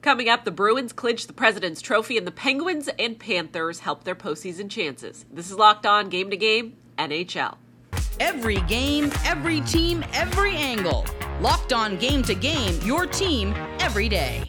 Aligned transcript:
Coming 0.00 0.28
up, 0.28 0.44
the 0.44 0.52
Bruins 0.52 0.92
clinch 0.92 1.26
the 1.26 1.32
President's 1.32 1.80
Trophy, 1.80 2.16
and 2.16 2.26
the 2.26 2.32
Penguins 2.32 2.88
and 3.00 3.18
Panthers 3.18 3.80
help 3.80 4.04
their 4.04 4.14
postseason 4.14 4.70
chances. 4.70 5.24
This 5.32 5.50
is 5.50 5.56
Locked 5.56 5.86
On 5.86 6.08
Game 6.08 6.30
to 6.30 6.36
Game 6.36 6.76
NHL. 6.98 7.56
Every 8.20 8.60
game, 8.62 9.10
every 9.24 9.60
team, 9.62 10.04
every 10.12 10.54
angle. 10.54 11.04
Locked 11.40 11.72
On 11.72 11.96
Game 11.96 12.22
to 12.22 12.34
Game, 12.34 12.80
your 12.82 13.06
team 13.06 13.54
every 13.80 14.08
day. 14.08 14.48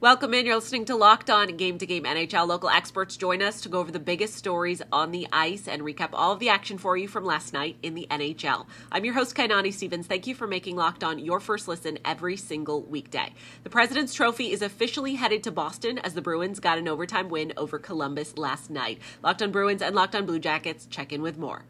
Welcome 0.00 0.32
in. 0.32 0.46
You're 0.46 0.54
listening 0.54 0.84
to 0.84 0.94
Locked 0.94 1.28
On 1.28 1.56
Game 1.56 1.76
to 1.78 1.84
Game 1.84 2.04
NHL. 2.04 2.46
Local 2.46 2.68
experts 2.68 3.16
join 3.16 3.42
us 3.42 3.60
to 3.62 3.68
go 3.68 3.80
over 3.80 3.90
the 3.90 3.98
biggest 3.98 4.34
stories 4.34 4.80
on 4.92 5.10
the 5.10 5.26
ice 5.32 5.66
and 5.66 5.82
recap 5.82 6.10
all 6.12 6.30
of 6.30 6.38
the 6.38 6.50
action 6.50 6.78
for 6.78 6.96
you 6.96 7.08
from 7.08 7.24
last 7.24 7.52
night 7.52 7.78
in 7.82 7.94
the 7.94 8.06
NHL. 8.08 8.68
I'm 8.92 9.04
your 9.04 9.14
host, 9.14 9.34
Kainani 9.34 9.72
Stevens. 9.72 10.06
Thank 10.06 10.28
you 10.28 10.36
for 10.36 10.46
making 10.46 10.76
Locked 10.76 11.02
On 11.02 11.18
your 11.18 11.40
first 11.40 11.66
listen 11.66 11.98
every 12.04 12.36
single 12.36 12.82
weekday. 12.84 13.32
The 13.64 13.70
President's 13.70 14.14
Trophy 14.14 14.52
is 14.52 14.62
officially 14.62 15.16
headed 15.16 15.42
to 15.42 15.50
Boston 15.50 15.98
as 15.98 16.14
the 16.14 16.22
Bruins 16.22 16.60
got 16.60 16.78
an 16.78 16.86
overtime 16.86 17.28
win 17.28 17.52
over 17.56 17.80
Columbus 17.80 18.38
last 18.38 18.70
night. 18.70 19.00
Locked 19.24 19.42
On 19.42 19.50
Bruins 19.50 19.82
and 19.82 19.96
Locked 19.96 20.14
On 20.14 20.24
Blue 20.24 20.38
Jackets 20.38 20.86
check 20.86 21.12
in 21.12 21.22
with 21.22 21.38
more. 21.38 21.64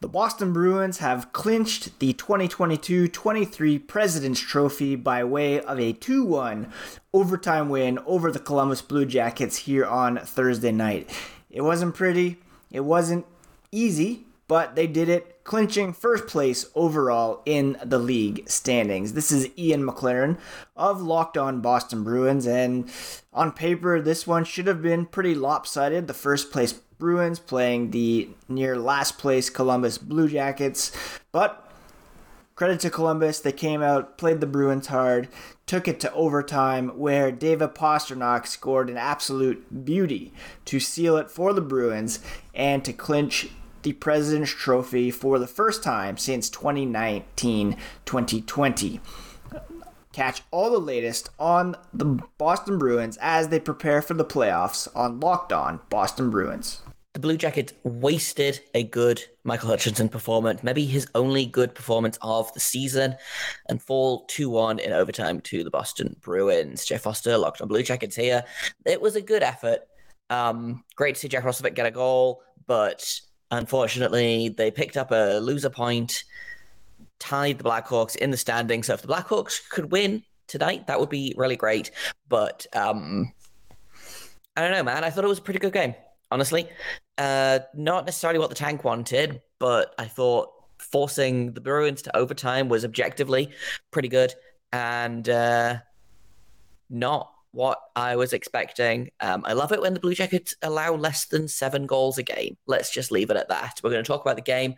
The 0.00 0.06
Boston 0.06 0.52
Bruins 0.52 0.98
have 0.98 1.32
clinched 1.32 1.98
the 1.98 2.12
2022 2.12 3.08
23 3.08 3.80
President's 3.80 4.38
Trophy 4.38 4.94
by 4.94 5.24
way 5.24 5.60
of 5.60 5.80
a 5.80 5.92
2 5.92 6.22
1 6.22 6.72
overtime 7.12 7.68
win 7.68 7.98
over 8.06 8.30
the 8.30 8.38
Columbus 8.38 8.80
Blue 8.80 9.04
Jackets 9.04 9.56
here 9.56 9.84
on 9.84 10.18
Thursday 10.18 10.70
night. 10.70 11.10
It 11.50 11.62
wasn't 11.62 11.96
pretty, 11.96 12.36
it 12.70 12.82
wasn't 12.82 13.26
easy, 13.72 14.27
but 14.48 14.74
they 14.74 14.86
did 14.86 15.08
it, 15.08 15.44
clinching 15.44 15.92
first 15.92 16.26
place 16.26 16.66
overall 16.74 17.42
in 17.46 17.78
the 17.84 17.98
league 17.98 18.48
standings. 18.48 19.12
This 19.12 19.30
is 19.30 19.50
Ian 19.56 19.84
McLaren 19.84 20.38
of 20.74 21.00
Locked 21.00 21.38
On 21.38 21.60
Boston 21.60 22.02
Bruins, 22.02 22.46
and 22.46 22.90
on 23.32 23.52
paper, 23.52 24.00
this 24.00 24.26
one 24.26 24.44
should 24.44 24.66
have 24.66 24.82
been 24.82 25.06
pretty 25.06 25.34
lopsided. 25.34 26.06
The 26.06 26.14
first 26.14 26.50
place 26.50 26.72
Bruins 26.98 27.38
playing 27.38 27.92
the 27.92 28.30
near 28.48 28.76
last 28.76 29.18
place 29.18 29.50
Columbus 29.50 29.98
Blue 29.98 30.28
Jackets. 30.28 30.90
But 31.30 31.70
credit 32.56 32.80
to 32.80 32.90
Columbus, 32.90 33.38
they 33.38 33.52
came 33.52 33.82
out, 33.82 34.18
played 34.18 34.40
the 34.40 34.46
Bruins 34.46 34.88
hard, 34.88 35.28
took 35.66 35.86
it 35.86 36.00
to 36.00 36.12
overtime, 36.12 36.88
where 36.98 37.30
David 37.30 37.74
Pastrnak 37.74 38.46
scored 38.46 38.90
an 38.90 38.96
absolute 38.96 39.84
beauty 39.84 40.32
to 40.64 40.80
seal 40.80 41.16
it 41.16 41.30
for 41.30 41.52
the 41.52 41.60
Bruins 41.60 42.18
and 42.52 42.84
to 42.84 42.92
clinch 42.92 43.48
the 43.88 43.94
President's 43.94 44.50
Trophy 44.50 45.10
for 45.10 45.38
the 45.38 45.46
first 45.46 45.82
time 45.82 46.18
since 46.18 46.50
2019 46.50 47.74
2020 48.04 49.00
catch 50.12 50.42
all 50.50 50.70
the 50.70 50.78
latest 50.78 51.30
on 51.38 51.74
the 51.94 52.20
Boston 52.36 52.76
Bruins 52.76 53.16
as 53.22 53.48
they 53.48 53.58
prepare 53.58 54.02
for 54.02 54.12
the 54.12 54.24
playoffs 54.26 54.88
on 54.94 55.20
Locked 55.20 55.54
On 55.54 55.80
Boston 55.88 56.28
Bruins 56.28 56.82
the 57.14 57.20
Blue 57.20 57.38
Jackets 57.38 57.72
wasted 57.82 58.60
a 58.74 58.84
good 58.84 59.24
Michael 59.42 59.70
Hutchinson 59.70 60.10
performance, 60.10 60.62
maybe 60.62 60.84
his 60.84 61.08
only 61.14 61.46
good 61.46 61.74
performance 61.74 62.18
of 62.20 62.52
the 62.52 62.60
season, 62.60 63.16
and 63.68 63.82
fall 63.82 64.26
2 64.26 64.50
1 64.50 64.78
in 64.78 64.92
overtime 64.92 65.40
to 65.40 65.64
the 65.64 65.70
Boston 65.70 66.14
Bruins. 66.20 66.84
Jeff 66.84 67.00
Foster 67.00 67.38
locked 67.38 67.62
on 67.62 67.66
Blue 67.66 67.82
Jackets 67.82 68.14
here. 68.14 68.44
It 68.84 69.00
was 69.00 69.16
a 69.16 69.22
good 69.22 69.42
effort. 69.42 69.80
Um, 70.30 70.84
great 70.94 71.14
to 71.14 71.20
see 71.22 71.28
Jack 71.28 71.44
Roslovic 71.44 71.74
get 71.74 71.86
a 71.86 71.90
goal, 71.90 72.42
but 72.66 73.20
unfortunately, 73.50 74.48
they 74.50 74.70
picked 74.70 74.96
up 74.96 75.10
a 75.10 75.38
loser 75.38 75.70
point, 75.70 76.24
tied 77.18 77.58
the 77.58 77.64
Blackhawks 77.64 78.16
in 78.16 78.30
the 78.30 78.36
standing. 78.36 78.82
So 78.82 78.94
if 78.94 79.02
the 79.02 79.08
Blackhawks 79.08 79.68
could 79.68 79.90
win 79.90 80.22
tonight, 80.46 80.86
that 80.86 80.98
would 81.00 81.10
be 81.10 81.34
really 81.36 81.56
great. 81.56 81.90
But 82.28 82.66
um, 82.74 83.32
I 84.56 84.62
don't 84.62 84.72
know, 84.72 84.82
man. 84.82 85.04
I 85.04 85.10
thought 85.10 85.24
it 85.24 85.28
was 85.28 85.38
a 85.38 85.42
pretty 85.42 85.60
good 85.60 85.72
game 85.72 85.94
honestly. 86.30 86.68
Uh, 87.16 87.60
not 87.74 88.06
necessarily 88.06 88.38
what 88.38 88.48
the 88.48 88.54
tank 88.54 88.84
wanted, 88.84 89.40
but 89.58 89.94
I 89.98 90.06
thought 90.06 90.50
forcing 90.78 91.52
the 91.52 91.60
Bruins 91.60 92.02
to 92.02 92.16
overtime 92.16 92.68
was 92.68 92.84
objectively 92.84 93.50
pretty 93.90 94.08
good 94.08 94.34
and 94.72 95.28
uh, 95.28 95.76
not 96.88 97.32
what 97.52 97.78
I 97.96 98.16
was 98.16 98.32
expecting. 98.32 99.10
Um, 99.20 99.44
I 99.46 99.52
love 99.52 99.72
it 99.72 99.80
when 99.80 99.94
the 99.94 100.00
Blue 100.00 100.14
Jackets 100.14 100.54
allow 100.62 100.94
less 100.94 101.26
than 101.26 101.48
seven 101.48 101.86
goals 101.86 102.18
a 102.18 102.22
game. 102.22 102.56
Let's 102.66 102.90
just 102.90 103.10
leave 103.10 103.30
it 103.30 103.36
at 103.36 103.48
that. 103.48 103.80
We're 103.82 103.90
going 103.90 104.04
to 104.04 104.08
talk 104.08 104.22
about 104.22 104.36
the 104.36 104.42
game 104.42 104.74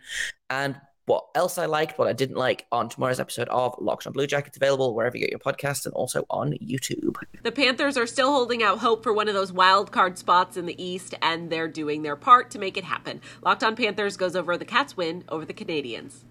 and 0.49 0.79
what 1.05 1.25
else 1.35 1.57
I 1.57 1.65
liked, 1.65 1.97
what 1.97 2.07
I 2.07 2.13
didn't 2.13 2.37
like 2.37 2.67
on 2.71 2.87
tomorrow's 2.87 3.19
episode 3.19 3.49
of 3.49 3.75
Locked 3.79 4.07
on 4.07 4.13
Blue 4.13 4.27
Jackets, 4.27 4.55
available 4.55 4.93
wherever 4.93 5.17
you 5.17 5.23
get 5.27 5.31
your 5.31 5.39
podcasts 5.39 5.85
and 5.85 5.93
also 5.93 6.25
on 6.29 6.53
YouTube. 6.53 7.15
The 7.43 7.51
Panthers 7.51 7.97
are 7.97 8.07
still 8.07 8.31
holding 8.31 8.63
out 8.63 8.79
hope 8.79 9.03
for 9.03 9.11
one 9.11 9.27
of 9.27 9.33
those 9.33 9.51
wild 9.51 9.91
card 9.91 10.17
spots 10.17 10.57
in 10.57 10.67
the 10.67 10.81
East, 10.81 11.15
and 11.21 11.49
they're 11.49 11.67
doing 11.67 12.03
their 12.03 12.15
part 12.15 12.51
to 12.51 12.59
make 12.59 12.77
it 12.77 12.83
happen. 12.83 13.19
Locked 13.41 13.63
on 13.63 13.75
Panthers 13.75 14.15
goes 14.15 14.35
over 14.35 14.57
the 14.57 14.65
Cats' 14.65 14.95
win 14.95 15.23
over 15.27 15.43
the 15.43 15.53
Canadiens. 15.53 16.23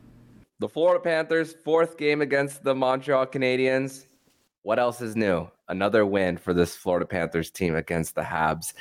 The 0.60 0.68
Florida 0.68 1.00
Panthers' 1.00 1.54
fourth 1.64 1.98
game 1.98 2.22
against 2.22 2.62
the 2.62 2.74
Montreal 2.74 3.26
Canadiens. 3.26 4.06
What 4.62 4.78
else 4.78 5.00
is 5.00 5.16
new? 5.16 5.48
Another 5.68 6.04
win 6.04 6.36
for 6.36 6.52
this 6.52 6.76
Florida 6.76 7.06
Panthers 7.06 7.50
team 7.50 7.76
against 7.76 8.14
the 8.14 8.20
Habs. 8.20 8.74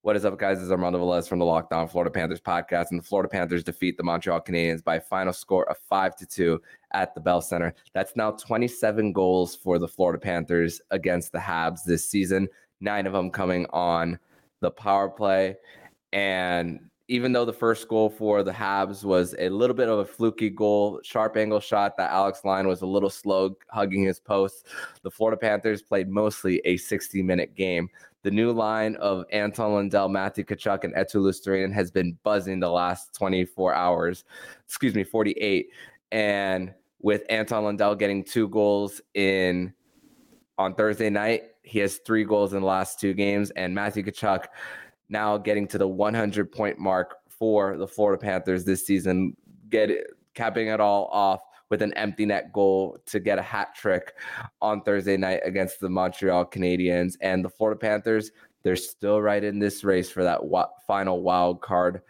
What 0.00 0.16
is 0.16 0.24
up, 0.24 0.38
guys? 0.38 0.56
This 0.56 0.64
is 0.64 0.72
Armando 0.72 0.98
Velez 0.98 1.28
from 1.28 1.38
the 1.38 1.44
Locked 1.44 1.70
On 1.74 1.86
Florida 1.86 2.10
Panthers 2.10 2.40
podcast, 2.40 2.86
and 2.92 2.98
the 2.98 3.04
Florida 3.04 3.28
Panthers 3.28 3.62
defeat 3.62 3.98
the 3.98 4.02
Montreal 4.02 4.40
Canadiens 4.40 4.82
by 4.82 4.96
a 4.96 5.00
final 5.02 5.34
score 5.34 5.68
of 5.68 5.76
five 5.76 6.16
to 6.16 6.24
two 6.24 6.62
at 6.94 7.14
the 7.14 7.20
Bell 7.20 7.42
Center. 7.42 7.74
That's 7.92 8.16
now 8.16 8.30
27 8.30 9.12
goals 9.12 9.54
for 9.54 9.78
the 9.78 9.86
Florida 9.86 10.18
Panthers 10.18 10.80
against 10.92 11.32
the 11.32 11.38
Habs 11.38 11.84
this 11.84 12.08
season. 12.08 12.48
Nine 12.80 13.06
of 13.06 13.12
them 13.12 13.30
coming 13.30 13.66
on 13.68 14.18
the 14.60 14.70
power 14.70 15.10
play, 15.10 15.56
and 16.14 16.87
even 17.08 17.32
though 17.32 17.46
the 17.46 17.52
first 17.52 17.88
goal 17.88 18.10
for 18.10 18.42
the 18.42 18.52
Habs 18.52 19.02
was 19.02 19.34
a 19.38 19.48
little 19.48 19.74
bit 19.74 19.88
of 19.88 19.98
a 19.98 20.04
fluky 20.04 20.50
goal, 20.50 21.00
sharp 21.02 21.38
angle 21.38 21.58
shot 21.58 21.96
that 21.96 22.10
Alex 22.10 22.44
Lyon 22.44 22.68
was 22.68 22.82
a 22.82 22.86
little 22.86 23.08
slow 23.08 23.56
hugging 23.68 24.04
his 24.04 24.20
post, 24.20 24.66
the 25.02 25.10
Florida 25.10 25.38
Panthers 25.38 25.80
played 25.80 26.10
mostly 26.10 26.60
a 26.66 26.76
60 26.76 27.22
minute 27.22 27.54
game. 27.54 27.88
The 28.24 28.30
new 28.30 28.52
line 28.52 28.96
of 28.96 29.24
Anton 29.32 29.72
Lundell, 29.72 30.10
Matthew 30.10 30.44
Tkachuk, 30.44 30.84
and 30.84 30.94
Eetu 30.94 31.16
Luostarinen 31.16 31.72
has 31.72 31.90
been 31.90 32.18
buzzing 32.24 32.60
the 32.60 32.68
last 32.68 33.14
24 33.14 33.74
hours, 33.74 34.24
excuse 34.66 34.94
me, 34.94 35.04
48. 35.04 35.70
And 36.12 36.74
with 37.00 37.22
Anton 37.30 37.64
Lundell 37.64 37.94
getting 37.94 38.22
two 38.22 38.48
goals 38.48 39.00
in 39.14 39.72
on 40.58 40.74
Thursday 40.74 41.08
night, 41.08 41.44
he 41.62 41.78
has 41.78 41.98
three 41.98 42.24
goals 42.24 42.52
in 42.52 42.60
the 42.60 42.66
last 42.66 43.00
two 43.00 43.14
games. 43.14 43.50
And 43.50 43.74
Matthew 43.74 44.02
Tkachuk 44.02 44.46
now 45.08 45.36
getting 45.38 45.66
to 45.68 45.78
the 45.78 45.88
100 45.88 46.52
point 46.52 46.78
mark 46.78 47.16
for 47.28 47.76
the 47.76 47.86
Florida 47.86 48.20
Panthers 48.20 48.64
this 48.64 48.86
season, 48.86 49.36
get 49.70 49.90
capping 50.34 50.68
it 50.68 50.80
all 50.80 51.06
off 51.06 51.40
with 51.70 51.82
an 51.82 51.92
empty 51.94 52.24
net 52.24 52.52
goal 52.52 52.98
to 53.06 53.20
get 53.20 53.38
a 53.38 53.42
hat 53.42 53.74
trick 53.74 54.14
on 54.62 54.80
Thursday 54.82 55.16
night 55.16 55.40
against 55.44 55.80
the 55.80 55.88
Montreal 55.88 56.46
Canadiens. 56.46 57.14
And 57.20 57.44
the 57.44 57.50
Florida 57.50 57.78
Panthers, 57.78 58.30
they're 58.62 58.76
still 58.76 59.20
right 59.20 59.44
in 59.44 59.58
this 59.58 59.84
race 59.84 60.10
for 60.10 60.24
that 60.24 60.40
final 60.86 61.22
wild 61.22 61.60
card 61.60 62.02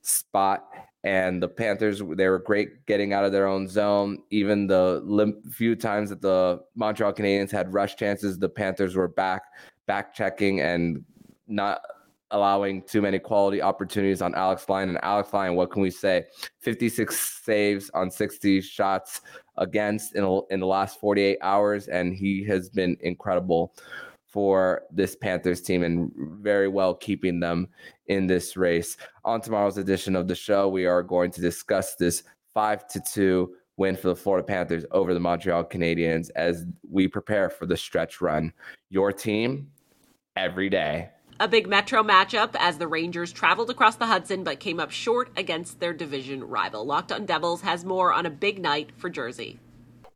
spot. 0.00 0.68
And 1.04 1.42
the 1.42 1.48
Panthers, 1.48 2.00
they 2.16 2.28
were 2.28 2.38
great 2.38 2.86
getting 2.86 3.12
out 3.12 3.24
of 3.24 3.32
their 3.32 3.48
own 3.48 3.68
zone. 3.68 4.22
Even 4.30 4.66
the 4.66 5.02
lim- 5.04 5.42
few 5.50 5.74
times 5.74 6.10
that 6.10 6.22
the 6.22 6.62
Montreal 6.76 7.12
Canadiens 7.12 7.50
had 7.50 7.74
rush 7.74 7.96
chances, 7.96 8.38
the 8.38 8.48
Panthers 8.48 8.94
were 8.94 9.08
back, 9.08 9.42
back 9.86 10.14
checking 10.14 10.60
and 10.60 11.04
not 11.48 11.80
allowing 12.32 12.82
too 12.82 13.00
many 13.00 13.18
quality 13.18 13.62
opportunities 13.62 14.20
on 14.20 14.34
Alex 14.34 14.68
Lyon. 14.68 14.88
And 14.88 14.98
Alex 15.02 15.32
Lyon, 15.32 15.54
what 15.54 15.70
can 15.70 15.82
we 15.82 15.90
say? 15.90 16.24
56 16.60 17.42
saves 17.44 17.90
on 17.94 18.10
60 18.10 18.60
shots 18.62 19.20
against 19.58 20.14
in, 20.16 20.42
in 20.50 20.60
the 20.60 20.66
last 20.66 20.98
48 20.98 21.38
hours. 21.42 21.88
And 21.88 22.14
he 22.14 22.44
has 22.44 22.68
been 22.68 22.96
incredible 23.00 23.74
for 24.26 24.82
this 24.90 25.14
Panthers 25.14 25.60
team 25.60 25.82
and 25.82 26.10
very 26.42 26.66
well 26.66 26.94
keeping 26.94 27.38
them 27.38 27.68
in 28.06 28.26
this 28.26 28.56
race. 28.56 28.96
On 29.24 29.40
tomorrow's 29.40 29.76
edition 29.76 30.16
of 30.16 30.26
the 30.26 30.34
show, 30.34 30.68
we 30.68 30.86
are 30.86 31.02
going 31.02 31.30
to 31.32 31.40
discuss 31.40 31.94
this 31.96 32.22
five 32.54 32.88
to 32.88 33.00
two 33.00 33.54
win 33.76 33.96
for 33.96 34.08
the 34.08 34.16
Florida 34.16 34.46
Panthers 34.46 34.84
over 34.90 35.14
the 35.14 35.20
Montreal 35.20 35.64
Canadiens 35.64 36.30
as 36.36 36.64
we 36.90 37.08
prepare 37.08 37.50
for 37.50 37.66
the 37.66 37.76
stretch 37.76 38.20
run. 38.20 38.52
Your 38.90 39.12
team 39.12 39.70
every 40.36 40.70
day. 40.70 41.10
A 41.40 41.48
big 41.48 41.66
Metro 41.66 42.02
matchup 42.02 42.54
as 42.58 42.78
the 42.78 42.86
Rangers 42.86 43.32
traveled 43.32 43.70
across 43.70 43.96
the 43.96 44.06
Hudson 44.06 44.44
but 44.44 44.60
came 44.60 44.78
up 44.78 44.90
short 44.90 45.30
against 45.36 45.80
their 45.80 45.92
division 45.92 46.44
rival. 46.44 46.84
Locked 46.84 47.10
on 47.10 47.26
Devils 47.26 47.62
has 47.62 47.84
more 47.84 48.12
on 48.12 48.26
a 48.26 48.30
big 48.30 48.60
night 48.60 48.90
for 48.96 49.08
Jersey. 49.08 49.58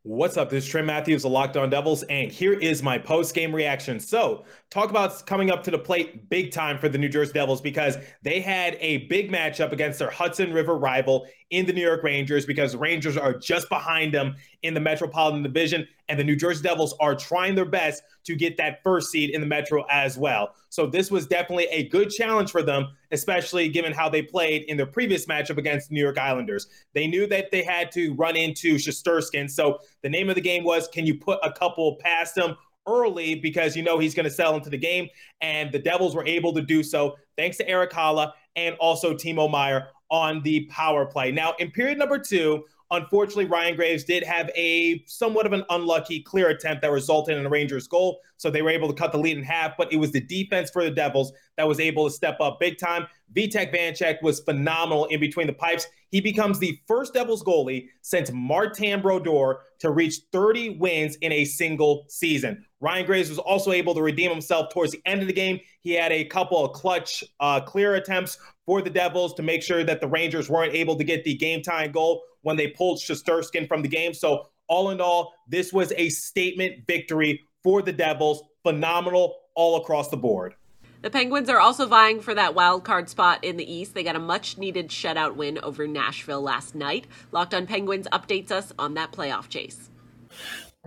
What's 0.03 0.37
up? 0.37 0.49
This 0.49 0.63
is 0.63 0.69
Trey 0.69 0.83
Matthews 0.83 1.25
of 1.25 1.33
Locked 1.33 1.57
On 1.57 1.69
Devils, 1.69 2.03
and 2.03 2.31
here 2.31 2.53
is 2.53 2.81
my 2.81 2.97
post 2.97 3.35
game 3.35 3.53
reaction. 3.53 3.99
So, 3.99 4.45
talk 4.69 4.89
about 4.89 5.25
coming 5.25 5.51
up 5.51 5.63
to 5.63 5.71
the 5.71 5.77
plate 5.77 6.29
big 6.29 6.53
time 6.53 6.77
for 6.77 6.87
the 6.87 6.97
New 6.97 7.09
Jersey 7.09 7.33
Devils 7.33 7.59
because 7.59 7.97
they 8.23 8.39
had 8.39 8.77
a 8.79 8.99
big 9.07 9.29
matchup 9.29 9.73
against 9.73 9.99
their 9.99 10.09
Hudson 10.09 10.53
River 10.53 10.77
rival 10.77 11.27
in 11.49 11.65
the 11.65 11.73
New 11.73 11.81
York 11.81 12.03
Rangers 12.03 12.45
because 12.45 12.73
Rangers 12.73 13.17
are 13.17 13.33
just 13.37 13.67
behind 13.67 14.13
them 14.13 14.37
in 14.63 14.73
the 14.73 14.79
Metropolitan 14.79 15.43
Division, 15.43 15.87
and 16.09 16.19
the 16.19 16.23
New 16.23 16.35
Jersey 16.35 16.63
Devils 16.63 16.95
are 16.99 17.15
trying 17.15 17.55
their 17.55 17.65
best 17.65 18.03
to 18.25 18.35
get 18.35 18.57
that 18.57 18.81
first 18.83 19.11
seed 19.11 19.29
in 19.29 19.41
the 19.41 19.47
Metro 19.47 19.85
as 19.89 20.17
well. 20.17 20.53
So 20.69 20.87
this 20.87 21.11
was 21.11 21.27
definitely 21.27 21.65
a 21.65 21.87
good 21.89 22.09
challenge 22.09 22.51
for 22.51 22.63
them, 22.63 22.87
especially 23.11 23.69
given 23.69 23.93
how 23.93 24.09
they 24.09 24.21
played 24.21 24.63
in 24.63 24.77
their 24.77 24.85
previous 24.85 25.25
matchup 25.25 25.57
against 25.57 25.89
the 25.89 25.95
New 25.95 26.01
York 26.01 26.17
Islanders. 26.17 26.67
They 26.93 27.07
knew 27.07 27.27
that 27.27 27.51
they 27.51 27.63
had 27.63 27.91
to 27.93 28.13
run 28.15 28.35
into 28.35 28.75
Shesterkin. 28.75 29.49
So 29.49 29.79
the 30.01 30.09
name 30.09 30.29
of 30.29 30.35
the 30.35 30.41
game 30.41 30.63
was 30.63 30.87
can 30.87 31.05
you 31.05 31.15
put 31.15 31.39
a 31.43 31.51
couple 31.51 31.97
past 32.01 32.37
him 32.37 32.55
early 32.87 33.35
because 33.35 33.75
you 33.75 33.83
know 33.83 33.99
he's 33.99 34.15
going 34.15 34.23
to 34.23 34.31
sell 34.31 34.55
into 34.55 34.69
the 34.69 34.77
game. 34.77 35.07
And 35.41 35.71
the 35.71 35.79
Devils 35.79 36.15
were 36.15 36.25
able 36.25 36.53
to 36.53 36.61
do 36.61 36.81
so 36.83 37.15
thanks 37.37 37.57
to 37.57 37.69
Erik 37.69 37.91
Haula 37.91 38.31
and 38.55 38.75
also 38.75 39.13
Timo 39.13 39.49
Meier 39.51 39.89
on 40.09 40.41
the 40.43 40.65
power 40.65 41.05
play. 41.05 41.31
Now, 41.31 41.53
in 41.59 41.69
period 41.71 41.97
number 41.97 42.17
two, 42.17 42.63
Unfortunately, 42.89 43.45
Ryan 43.45 43.75
Graves 43.75 44.05
did 44.05 44.23
have 44.23 44.49
a 44.55 45.03
somewhat 45.07 45.45
of 45.45 45.51
an 45.51 45.63
unlucky 45.69 46.21
clear 46.21 46.49
attempt 46.49 46.81
that 46.81 46.91
resulted 46.91 47.37
in 47.37 47.45
a 47.45 47.49
Rangers 47.49 47.87
goal. 47.87 48.21
So 48.37 48.49
they 48.49 48.61
were 48.61 48.69
able 48.69 48.87
to 48.87 48.93
cut 48.93 49.11
the 49.11 49.17
lead 49.17 49.37
in 49.37 49.43
half, 49.43 49.75
but 49.77 49.91
it 49.91 49.97
was 49.97 50.11
the 50.11 50.21
defense 50.21 50.69
for 50.69 50.83
the 50.83 50.91
Devils 50.91 51.33
that 51.57 51.67
was 51.67 51.79
able 51.79 52.07
to 52.07 52.13
step 52.13 52.39
up 52.39 52.59
big 52.59 52.77
time. 52.77 53.07
Vitek 53.33 53.75
Vanecek 53.75 54.21
was 54.21 54.39
phenomenal 54.41 55.05
in 55.05 55.19
between 55.19 55.47
the 55.47 55.53
pipes. 55.53 55.85
He 56.11 56.21
becomes 56.21 56.59
the 56.59 56.79
first 56.87 57.13
Devils 57.13 57.43
goalie 57.43 57.89
since 58.01 58.31
Martin 58.31 59.01
Brodeur 59.01 59.59
to 59.79 59.91
reach 59.91 60.21
30 60.31 60.77
wins 60.77 61.17
in 61.17 61.31
a 61.33 61.43
single 61.43 62.05
season. 62.07 62.65
Ryan 62.79 63.05
Graves 63.05 63.29
was 63.29 63.39
also 63.39 63.71
able 63.71 63.95
to 63.95 64.01
redeem 64.01 64.31
himself 64.31 64.71
towards 64.71 64.93
the 64.93 65.01
end 65.05 65.21
of 65.21 65.27
the 65.27 65.33
game. 65.33 65.59
He 65.81 65.91
had 65.93 66.11
a 66.11 66.23
couple 66.25 66.63
of 66.63 66.73
clutch 66.73 67.23
uh, 67.39 67.59
clear 67.61 67.95
attempts 67.95 68.37
for 68.67 68.83
the 68.83 68.89
Devils 68.91 69.33
to 69.35 69.41
make 69.41 69.63
sure 69.63 69.83
that 69.83 70.01
the 70.01 70.07
Rangers 70.07 70.49
weren't 70.49 70.75
able 70.75 70.95
to 70.97 71.03
get 71.03 71.23
the 71.23 71.35
game 71.35 71.63
time 71.63 71.91
goal 71.91 72.21
when 72.43 72.57
they 72.57 72.67
pulled 72.67 72.99
Shesterkin 72.99 73.67
from 73.67 73.81
the 73.81 73.87
game. 73.87 74.13
So, 74.13 74.49
all 74.67 74.91
in 74.91 75.01
all, 75.01 75.33
this 75.47 75.71
was 75.73 75.93
a 75.95 76.09
statement 76.09 76.85
victory 76.85 77.41
for 77.63 77.81
the 77.81 77.93
Devils. 77.93 78.43
Phenomenal 78.63 79.37
all 79.55 79.77
across 79.77 80.09
the 80.09 80.17
board. 80.17 80.53
The 81.01 81.09
Penguins 81.09 81.47
are 81.47 81.59
also 81.59 81.85
vying 81.85 82.19
for 82.19 82.33
that 82.33 82.53
wild 82.53 82.83
card 82.83 83.07
spot 83.07 83.43
in 83.43 83.55
the 83.55 83.71
East. 83.71 83.93
They 83.93 84.03
got 84.03 84.17
a 84.17 84.19
much 84.19 84.57
needed 84.57 84.89
shutout 84.89 85.35
win 85.35 85.57
over 85.63 85.87
Nashville 85.87 86.41
last 86.41 86.75
night. 86.75 87.07
Locked 87.31 87.53
on 87.53 87.65
Penguins 87.65 88.07
updates 88.11 88.51
us 88.51 88.73
on 88.77 88.95
that 88.95 89.13
playoff 89.13 89.47
chase. 89.47 89.89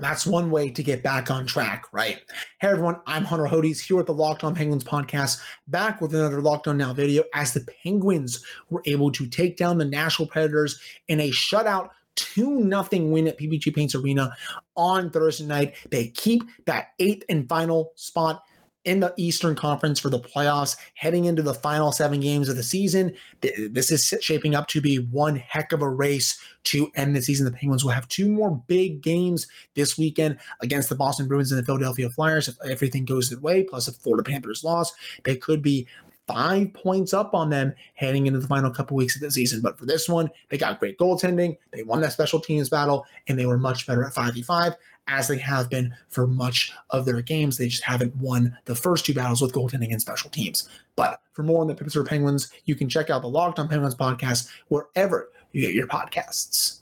That's 0.01 0.27
one 0.27 0.51
way 0.51 0.71
to 0.71 0.83
get 0.83 1.03
back 1.03 1.31
on 1.31 1.45
track, 1.45 1.85
right? 1.93 2.21
Hey 2.59 2.69
everyone, 2.69 3.01
I'm 3.07 3.25
Hunter 3.25 3.45
Hodes 3.45 3.81
here 3.81 3.99
with 3.99 4.07
the 4.07 4.15
Locked 4.15 4.45
On 4.45 4.55
Penguins 4.55 4.83
podcast, 4.83 5.41
back 5.69 6.01
with 6.01 6.15
another 6.15 6.41
Locked 6.41 6.69
On 6.69 6.79
Now 6.79 6.95
video 6.95 7.23
as 7.35 7.53
the 7.53 7.67
Penguins 7.83 8.43
were 8.71 8.83
able 8.87 9.13
to 9.13 9.27
take 9.27 9.59
down 9.59 9.77
the 9.77 9.85
Nashville 9.85 10.27
Predators 10.27 10.81
in 11.09 11.21
a 11.21 11.31
shutout 11.31 11.91
2 12.17 12.61
nothing 12.61 13.13
win 13.13 13.29
at 13.29 13.39
PPG 13.39 13.75
Paints 13.75 13.95
Arena 13.95 14.35
on 14.75 15.11
Thursday 15.11 15.45
night. 15.45 15.75
They 15.91 16.09
keep 16.09 16.45
that 16.65 16.89
eighth 16.99 17.25
and 17.29 17.47
final 17.47 17.93
spot 17.97 18.43
in 18.85 19.01
the 19.01 19.13
Eastern 19.17 19.55
Conference 19.55 20.01
for 20.01 20.09
the 20.09 20.19
playoffs, 20.19 20.77
heading 20.95 21.27
into 21.27 21.43
the 21.43 21.53
final 21.53 21.93
seven 21.93 22.21
games 22.21 22.49
of 22.49 22.57
the 22.57 22.63
season. 22.63 23.15
This 23.41 23.91
is 23.91 24.15
shaping 24.21 24.55
up 24.55 24.69
to 24.69 24.81
be 24.81 24.97
one 24.97 25.37
heck 25.37 25.73
of 25.73 25.83
a 25.83 25.89
race 25.89 26.39
to 26.65 26.91
end 26.95 27.15
the 27.15 27.23
season. 27.23 27.45
The 27.45 27.53
Penguins 27.53 27.85
will 27.85 27.93
have 27.93 28.09
two 28.09 28.31
more 28.31 28.63
big 28.67 29.03
games 29.03 29.47
this 29.75 29.99
weekend 29.99 30.39
against 30.63 30.89
the 30.89 30.95
Boston 30.95 31.29
Bruins 31.29 31.53
and 31.53 31.61
the 31.61 31.67
Philadelphia 31.67 32.09
Flyers. 32.09 32.49
If 32.49 32.57
everything 32.65 33.05
goes 33.05 33.29
their 33.29 33.41
way, 33.41 33.65
plus 33.65 33.87
if 33.87 33.97
Florida 33.97 34.29
Panthers 34.29 34.65
loss, 34.65 34.93
they 35.25 35.37
could 35.37 35.61
be 35.61 35.87
five 36.33 36.73
points 36.73 37.13
up 37.13 37.35
on 37.35 37.51
them 37.51 37.75
heading 37.95 38.27
into 38.27 38.39
the 38.39 38.47
final 38.47 38.71
couple 38.71 38.97
weeks 38.97 39.17
of 39.17 39.23
the 39.23 39.31
season. 39.31 39.61
But 39.61 39.79
for 39.79 39.87
this 39.87 40.09
one, 40.09 40.31
they 40.49 40.59
got 40.59 40.79
great 40.79 40.99
goaltending. 40.99 41.57
They 41.73 41.83
won 41.83 42.01
that 42.01 42.13
special 42.13 42.41
teams 42.41 42.69
battle, 42.69 43.07
and 43.29 43.39
they 43.39 43.47
were 43.47 43.59
much 43.59 43.87
better 43.87 44.05
at 44.05 44.15
5v5 44.15 44.75
as 45.09 45.29
they 45.29 45.39
have 45.39 45.69
been 45.69 45.95
for 46.09 46.27
much 46.27 46.73
of 46.91 47.05
their 47.05 47.21
games. 47.21 47.57
They 47.57 47.69
just 47.69 47.83
haven't 47.83 48.15
won 48.17 48.57
the 48.67 48.75
first 48.75 49.05
two 49.05 49.15
battles 49.15 49.43
with 49.43 49.53
goaltending 49.53 49.91
and 49.91 50.01
special 50.01 50.31
teams. 50.31 50.69
But 50.97 51.21
for 51.33 51.43
more 51.43 51.61
on 51.61 51.67
the 51.67 51.75
Pittsburgh 51.75 52.07
Penguins, 52.07 52.53
you 52.65 52.75
can 52.75 52.89
check 52.89 53.11
out 53.11 53.23
the 53.23 53.29
Locked 53.29 53.59
On 53.59 53.69
Penguins 53.69 53.95
podcast 53.95 54.49
wherever 54.69 55.31
you 55.53 55.61
get 55.61 55.75
your 55.75 55.87
podcasts. 55.87 56.81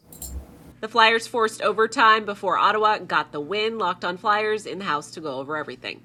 The 0.80 0.88
Flyers 0.88 1.26
forced 1.26 1.62
overtime 1.62 2.24
before 2.24 2.56
Ottawa 2.56 2.98
got 2.98 3.32
the 3.32 3.40
win. 3.40 3.78
Locked 3.78 4.04
on 4.04 4.16
Flyers 4.16 4.66
in 4.66 4.78
the 4.78 4.84
house 4.84 5.10
to 5.12 5.20
go 5.20 5.38
over 5.38 5.56
everything. 5.56 6.02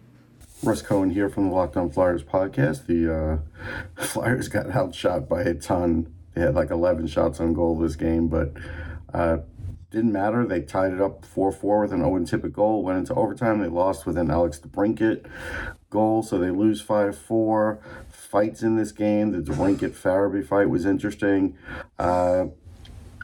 Russ 0.63 0.81
Cohen 0.81 1.09
here 1.09 1.27
from 1.27 1.49
the 1.49 1.55
Locked 1.55 1.75
On 1.75 1.89
Flyers 1.89 2.23
podcast. 2.23 2.85
The 2.87 3.13
uh, 3.13 4.01
Flyers 4.05 4.47
got 4.47 4.71
outshot 4.71 5.27
by 5.27 5.41
a 5.41 5.53
ton. 5.53 6.13
They 6.33 6.41
had 6.41 6.55
like 6.55 6.71
11 6.71 7.07
shots 7.07 7.41
on 7.41 7.53
goal 7.53 7.77
this 7.77 7.97
game, 7.97 8.29
but 8.29 8.53
uh, 9.13 9.39
didn't 9.91 10.13
matter. 10.13 10.45
They 10.45 10.61
tied 10.61 10.93
it 10.93 11.01
up 11.01 11.25
4 11.25 11.51
4 11.51 11.81
with 11.81 11.91
an 11.91 12.01
Owen 12.01 12.25
Tippett 12.25 12.53
goal. 12.53 12.81
Went 12.81 12.97
into 12.97 13.13
overtime. 13.13 13.59
They 13.59 13.67
lost 13.67 14.05
with 14.05 14.17
an 14.17 14.31
Alex 14.31 14.59
DeBrincat 14.59 15.25
goal, 15.89 16.23
so 16.23 16.37
they 16.37 16.49
lose 16.49 16.81
5 16.81 17.17
4. 17.17 17.79
Fights 18.09 18.63
in 18.63 18.77
this 18.77 18.93
game. 18.93 19.31
The 19.31 19.39
DeBrincat 19.39 19.91
Farabee 19.91 20.47
fight 20.47 20.69
was 20.69 20.85
interesting. 20.85 21.57
Uh, 21.99 22.45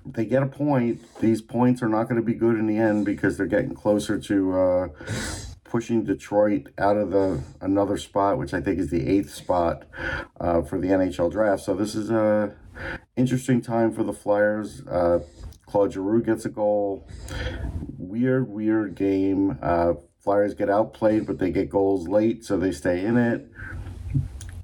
they 0.06 0.26
get 0.26 0.44
a 0.44 0.48
point. 0.48 1.02
These 1.22 1.42
points 1.42 1.82
are 1.82 1.90
not 1.90 2.04
going 2.04 2.18
to 2.18 2.26
be 2.26 2.34
good 2.34 2.58
in 2.58 2.68
the 2.68 2.78
end 2.78 3.06
because 3.06 3.38
they're 3.38 3.46
getting 3.46 3.74
closer 3.74 4.20
to 4.20 4.60
uh, 4.60 4.88
pushing 5.70 6.04
Detroit 6.04 6.68
out 6.78 6.98
of 6.98 7.12
the 7.12 7.42
another 7.62 7.98
spot, 7.98 8.38
which 8.38 8.54
I 8.54 8.62
think 8.62 8.80
is 8.80 8.90
the 8.90 9.08
eighth 9.08 9.34
spot 9.34 9.86
uh, 10.40 10.62
for 10.62 10.80
the 10.80 10.88
NHL 10.88 11.32
draft. 11.32 11.64
So 11.64 11.74
this 11.74 11.96
is 11.96 12.10
a 12.10 12.56
interesting 13.16 13.62
time 13.62 13.92
for 13.92 14.04
the 14.04 14.14
Flyers. 14.14 14.82
Uh, 14.88 15.20
Claude 15.66 15.94
Giroux 15.94 16.24
gets 16.24 16.46
a 16.46 16.50
goal. 16.50 17.08
Weird, 17.98 18.50
weird 18.50 18.96
game. 18.96 19.60
Uh, 19.62 19.94
Flyers 20.20 20.54
get 20.54 20.70
outplayed, 20.70 21.26
but 21.26 21.40
they 21.40 21.52
get 21.52 21.70
goals 21.70 22.08
late, 22.08 22.44
so 22.44 22.58
they 22.58 22.72
stay 22.72 23.06
in 23.06 23.18
it. 23.18 23.48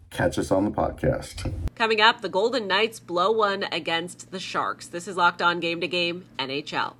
Catch 0.10 0.38
us 0.40 0.50
on 0.50 0.66
the 0.66 0.72
podcast. 0.72 1.54
Coming 1.75 2.02
up, 2.02 2.22
the 2.22 2.30
Golden 2.30 2.68
Knights 2.68 3.00
blow 3.00 3.31
one 3.31 3.66
against 3.72 4.31
the 4.31 4.40
Sharks. 4.40 4.88
This 4.88 5.07
is 5.07 5.18
Locked 5.18 5.42
On 5.42 5.60
Game 5.60 5.81
to 5.81 5.88
Game 5.88 6.25
NHL. 6.40 6.96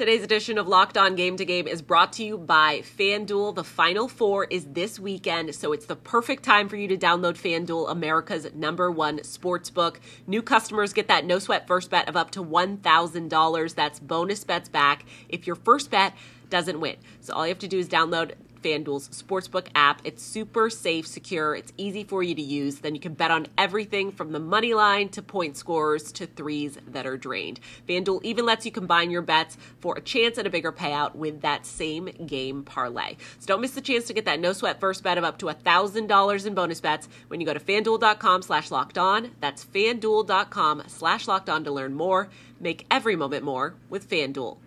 Today's 0.00 0.22
edition 0.22 0.56
of 0.56 0.66
Locked 0.66 0.96
On 0.96 1.14
Game 1.14 1.36
to 1.36 1.44
Game 1.44 1.68
is 1.68 1.82
brought 1.82 2.14
to 2.14 2.24
you 2.24 2.38
by 2.38 2.78
FanDuel. 2.78 3.54
The 3.54 3.62
Final 3.62 4.08
Four 4.08 4.44
is 4.44 4.64
this 4.64 4.98
weekend, 4.98 5.54
so 5.54 5.74
it's 5.74 5.84
the 5.84 5.94
perfect 5.94 6.42
time 6.42 6.70
for 6.70 6.76
you 6.76 6.88
to 6.88 6.96
download 6.96 7.34
FanDuel, 7.34 7.90
America's 7.90 8.50
number 8.54 8.90
one 8.90 9.22
sports 9.24 9.68
book. 9.68 10.00
New 10.26 10.40
customers 10.40 10.94
get 10.94 11.06
that 11.08 11.26
no 11.26 11.38
sweat 11.38 11.66
first 11.66 11.90
bet 11.90 12.08
of 12.08 12.16
up 12.16 12.30
to 12.30 12.42
$1,000. 12.42 13.74
That's 13.74 14.00
bonus 14.00 14.42
bets 14.42 14.70
back 14.70 15.04
if 15.28 15.46
your 15.46 15.56
first 15.56 15.90
bet 15.90 16.14
doesn't 16.48 16.80
win. 16.80 16.96
So 17.20 17.34
all 17.34 17.46
you 17.46 17.50
have 17.50 17.58
to 17.58 17.68
do 17.68 17.78
is 17.78 17.86
download 17.86 18.32
FanDuel's 18.62 19.08
Sportsbook 19.08 19.68
app. 19.74 20.00
It's 20.04 20.22
super 20.22 20.70
safe, 20.70 21.06
secure, 21.06 21.54
it's 21.54 21.72
easy 21.76 22.04
for 22.04 22.22
you 22.22 22.34
to 22.34 22.42
use. 22.42 22.78
Then 22.80 22.94
you 22.94 23.00
can 23.00 23.14
bet 23.14 23.30
on 23.30 23.46
everything 23.56 24.12
from 24.12 24.32
the 24.32 24.38
money 24.38 24.74
line 24.74 25.08
to 25.10 25.22
point 25.22 25.56
scores 25.56 26.12
to 26.12 26.26
threes 26.26 26.78
that 26.88 27.06
are 27.06 27.16
drained. 27.16 27.60
FanDuel 27.88 28.22
even 28.24 28.46
lets 28.46 28.64
you 28.64 28.72
combine 28.72 29.10
your 29.10 29.22
bets 29.22 29.56
for 29.80 29.96
a 29.96 30.00
chance 30.00 30.38
at 30.38 30.46
a 30.46 30.50
bigger 30.50 30.72
payout 30.72 31.14
with 31.14 31.40
that 31.42 31.66
same 31.66 32.06
game 32.26 32.62
parlay. 32.62 33.16
So 33.38 33.46
don't 33.46 33.60
miss 33.60 33.72
the 33.72 33.80
chance 33.80 34.06
to 34.06 34.12
get 34.12 34.24
that 34.24 34.40
no 34.40 34.52
sweat 34.52 34.80
first 34.80 35.02
bet 35.02 35.18
of 35.18 35.24
up 35.24 35.38
to 35.38 35.46
$1,000 35.46 36.46
in 36.46 36.54
bonus 36.54 36.80
bets 36.80 37.08
when 37.28 37.40
you 37.40 37.46
go 37.46 37.54
to 37.54 37.60
fanduel.com 37.60 38.42
slash 38.42 38.70
locked 38.70 38.98
on. 38.98 39.30
That's 39.40 39.64
fanduel.com 39.64 40.84
slash 40.86 41.28
locked 41.28 41.48
on 41.48 41.64
to 41.64 41.70
learn 41.70 41.94
more. 41.94 42.28
Make 42.60 42.86
every 42.90 43.16
moment 43.16 43.44
more 43.44 43.74
with 43.88 44.08
FanDuel. 44.08 44.58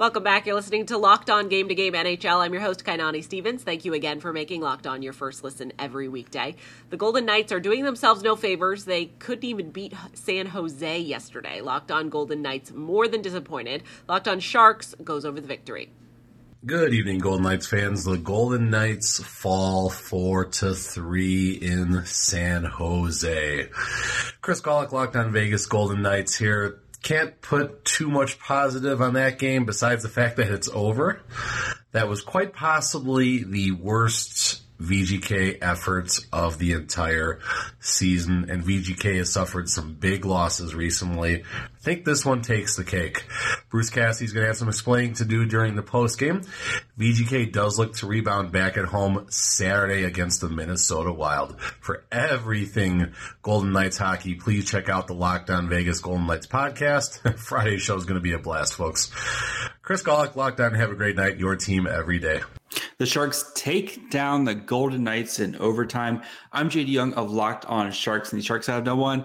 Welcome 0.00 0.22
back. 0.22 0.46
You're 0.46 0.54
listening 0.54 0.86
to 0.86 0.96
Locked 0.96 1.28
On 1.28 1.50
Game 1.50 1.68
to 1.68 1.74
Game 1.74 1.92
NHL. 1.92 2.38
I'm 2.38 2.54
your 2.54 2.62
host, 2.62 2.86
Kainani 2.86 3.22
Stevens. 3.22 3.62
Thank 3.62 3.84
you 3.84 3.92
again 3.92 4.18
for 4.18 4.32
making 4.32 4.62
Locked 4.62 4.86
On 4.86 5.02
your 5.02 5.12
first 5.12 5.44
listen 5.44 5.74
every 5.78 6.08
weekday. 6.08 6.56
The 6.88 6.96
Golden 6.96 7.26
Knights 7.26 7.52
are 7.52 7.60
doing 7.60 7.84
themselves 7.84 8.22
no 8.22 8.34
favors. 8.34 8.86
They 8.86 9.04
couldn't 9.18 9.44
even 9.44 9.72
beat 9.72 9.92
San 10.14 10.46
Jose 10.46 11.00
yesterday. 11.00 11.60
Locked 11.60 11.90
On 11.90 12.08
Golden 12.08 12.40
Knights 12.40 12.72
more 12.72 13.08
than 13.08 13.20
disappointed. 13.20 13.82
Locked 14.08 14.26
On 14.26 14.40
Sharks 14.40 14.94
goes 15.04 15.26
over 15.26 15.38
the 15.38 15.46
victory. 15.46 15.90
Good 16.64 16.94
evening, 16.94 17.18
Golden 17.18 17.42
Knights 17.42 17.66
fans. 17.66 18.04
The 18.04 18.16
Golden 18.16 18.70
Knights 18.70 19.22
fall 19.22 19.90
four 19.90 20.46
to 20.46 20.74
three 20.74 21.52
in 21.52 22.06
San 22.06 22.64
Jose. 22.64 23.68
Chris 24.40 24.62
Gawlik, 24.62 24.92
Locked 24.92 25.16
On 25.16 25.30
Vegas 25.30 25.66
Golden 25.66 26.00
Knights 26.00 26.38
here 26.38 26.80
can't 27.02 27.40
put 27.40 27.84
too 27.84 28.08
much 28.08 28.38
positive 28.38 29.00
on 29.00 29.14
that 29.14 29.38
game 29.38 29.64
besides 29.64 30.02
the 30.02 30.08
fact 30.08 30.36
that 30.36 30.50
it's 30.50 30.68
over. 30.68 31.20
That 31.92 32.08
was 32.08 32.22
quite 32.22 32.52
possibly 32.52 33.42
the 33.42 33.72
worst 33.72 34.62
VGK 34.80 35.58
efforts 35.60 36.26
of 36.32 36.58
the 36.58 36.72
entire 36.72 37.40
season, 37.80 38.50
and 38.50 38.64
VGK 38.64 39.18
has 39.18 39.32
suffered 39.32 39.68
some 39.68 39.94
big 39.94 40.24
losses 40.24 40.74
recently. 40.74 41.44
I 41.80 41.82
think 41.82 42.04
this 42.04 42.26
one 42.26 42.42
takes 42.42 42.76
the 42.76 42.84
cake. 42.84 43.24
Bruce 43.70 43.88
Cassidy's 43.88 44.34
going 44.34 44.42
to 44.42 44.48
have 44.48 44.58
some 44.58 44.68
explaining 44.68 45.14
to 45.14 45.24
do 45.24 45.46
during 45.46 45.76
the 45.76 45.82
post 45.82 46.18
game. 46.18 46.42
VGK 46.98 47.50
does 47.50 47.78
look 47.78 47.96
to 47.96 48.06
rebound 48.06 48.52
back 48.52 48.76
at 48.76 48.84
home 48.84 49.24
Saturday 49.30 50.04
against 50.04 50.42
the 50.42 50.50
Minnesota 50.50 51.10
Wild. 51.10 51.58
For 51.80 52.04
everything 52.12 53.14
Golden 53.42 53.72
Knights 53.72 53.96
hockey, 53.96 54.34
please 54.34 54.70
check 54.70 54.90
out 54.90 55.06
the 55.06 55.14
Locked 55.14 55.48
On 55.48 55.70
Vegas 55.70 56.00
Golden 56.00 56.26
Knights 56.26 56.46
podcast. 56.46 57.38
Friday's 57.38 57.80
show 57.80 57.96
is 57.96 58.04
going 58.04 58.16
to 58.16 58.20
be 58.20 58.34
a 58.34 58.38
blast, 58.38 58.74
folks. 58.74 59.10
Chris 59.80 60.02
Gawlik, 60.02 60.36
Locked 60.36 60.60
On, 60.60 60.74
have 60.74 60.90
a 60.90 60.94
great 60.94 61.16
night. 61.16 61.38
Your 61.38 61.56
team 61.56 61.86
every 61.86 62.18
day. 62.18 62.42
The 62.98 63.06
Sharks 63.06 63.50
take 63.54 64.10
down 64.10 64.44
the 64.44 64.54
Golden 64.54 65.02
Knights 65.04 65.40
in 65.40 65.56
overtime. 65.56 66.22
I'm 66.52 66.68
JD 66.68 66.88
Young 66.88 67.14
of 67.14 67.30
Locked 67.30 67.64
On 67.64 67.90
Sharks, 67.90 68.32
and 68.32 68.40
the 68.40 68.44
Sharks 68.44 68.66
have 68.66 68.84
now 68.84 68.96
won 68.96 69.24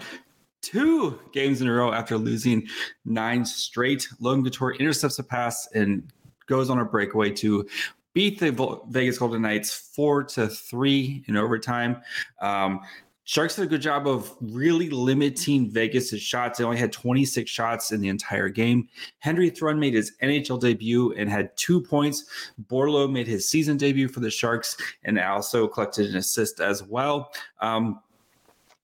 two 0.65 1.19
games 1.31 1.62
in 1.62 1.67
a 1.67 1.74
row 1.74 1.93
after 1.93 2.17
losing 2.17 2.67
nine 3.05 3.45
straight. 3.45 4.07
Logan 4.19 4.43
Couture 4.43 4.75
intercepts 4.79 5.19
a 5.19 5.24
pass 5.24 5.67
and 5.74 6.12
goes 6.48 6.69
on 6.69 6.79
a 6.79 6.86
breakaway 6.86 7.29
to 7.31 7.67
beat 8.13 8.39
the 8.39 8.81
Vegas 8.89 9.17
Golden 9.19 9.41
Knights 9.41 9.74
four 9.74 10.24
to 10.24 10.48
three 10.48 11.24
in 11.27 11.38
overtime. 11.38 12.01
Um, 12.41 12.79
Sharks 13.27 13.55
did 13.55 13.63
a 13.63 13.67
good 13.67 13.81
job 13.81 14.07
of 14.07 14.36
really 14.39 14.89
limiting 14.91 15.72
Vegas' 15.72 16.19
shots. 16.19 16.60
They 16.60 16.63
only 16.63 16.77
had 16.77 16.91
26 16.91 17.50
shots 17.50 17.91
in 17.91 18.00
the 18.00 18.07
entire 18.07 18.50
game. 18.50 18.88
Henry 19.17 19.50
Thrun 19.50 19.79
made 19.79 19.95
his 19.95 20.12
NHL 20.22 20.62
debut 20.62 21.12
and 21.13 21.27
had 21.27 21.55
two 21.57 21.81
points. 21.81 22.25
Borlo 22.67 23.12
made 23.12 23.25
his 23.25 23.50
season 23.50 23.77
debut 23.77 24.07
for 24.07 24.19
the 24.19 24.29
Sharks 24.29 24.77
and 25.03 25.19
also 25.19 25.67
collected 25.67 26.12
an 26.12 26.17
assist 26.17 26.60
as 26.60 26.84
well. 26.84 27.31
Um, 27.62 28.00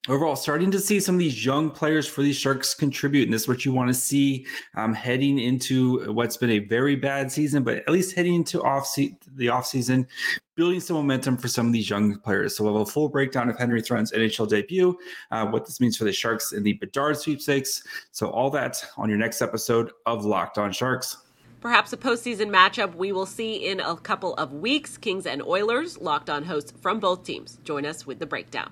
overall 0.09 0.35
starting 0.35 0.71
to 0.71 0.79
see 0.79 0.99
some 0.99 1.15
of 1.15 1.19
these 1.19 1.45
young 1.45 1.69
players 1.69 2.07
for 2.07 2.23
these 2.23 2.35
sharks 2.35 2.73
contribute 2.73 3.25
and 3.25 3.33
this 3.33 3.43
is 3.43 3.47
what 3.47 3.63
you 3.63 3.71
want 3.71 3.87
to 3.87 3.93
see 3.93 4.45
um, 4.75 4.93
heading 4.93 5.37
into 5.37 6.11
what's 6.11 6.37
been 6.37 6.49
a 6.49 6.59
very 6.59 6.95
bad 6.95 7.31
season 7.31 7.63
but 7.63 7.77
at 7.77 7.89
least 7.89 8.15
heading 8.15 8.33
into 8.33 8.61
off 8.63 8.87
se- 8.87 9.15
the 9.35 9.47
off 9.47 9.65
season 9.65 10.07
building 10.55 10.79
some 10.79 10.95
momentum 10.95 11.37
for 11.37 11.47
some 11.47 11.67
of 11.67 11.73
these 11.73 11.87
young 11.87 12.17
players 12.19 12.57
so 12.57 12.63
we'll 12.63 12.79
have 12.79 12.87
a 12.87 12.91
full 12.91 13.09
breakdown 13.09 13.47
of 13.47 13.57
henry 13.59 13.79
thrun's 13.79 14.11
nhl 14.11 14.49
debut 14.49 14.97
uh, 15.29 15.45
what 15.45 15.65
this 15.65 15.79
means 15.79 15.95
for 15.95 16.03
the 16.03 16.11
sharks 16.11 16.51
in 16.51 16.63
the 16.63 16.73
bedard 16.73 17.15
sweepstakes 17.15 17.83
so 18.11 18.27
all 18.31 18.49
that 18.49 18.83
on 18.97 19.07
your 19.07 19.19
next 19.19 19.39
episode 19.39 19.91
of 20.07 20.25
locked 20.25 20.57
on 20.57 20.71
sharks 20.71 21.17
Perhaps 21.59 21.93
a 21.93 21.97
postseason 21.97 22.49
matchup 22.49 22.95
we 22.95 23.11
will 23.11 23.27
see 23.27 23.67
in 23.67 23.81
a 23.81 23.95
couple 23.95 24.33
of 24.33 24.51
weeks. 24.51 24.97
Kings 24.97 25.27
and 25.27 25.43
Oilers, 25.43 25.99
locked 25.99 26.27
on 26.27 26.43
hosts 26.43 26.73
from 26.81 26.99
both 26.99 27.23
teams. 27.23 27.59
Join 27.63 27.85
us 27.85 28.07
with 28.07 28.17
the 28.17 28.25
breakdown. 28.25 28.71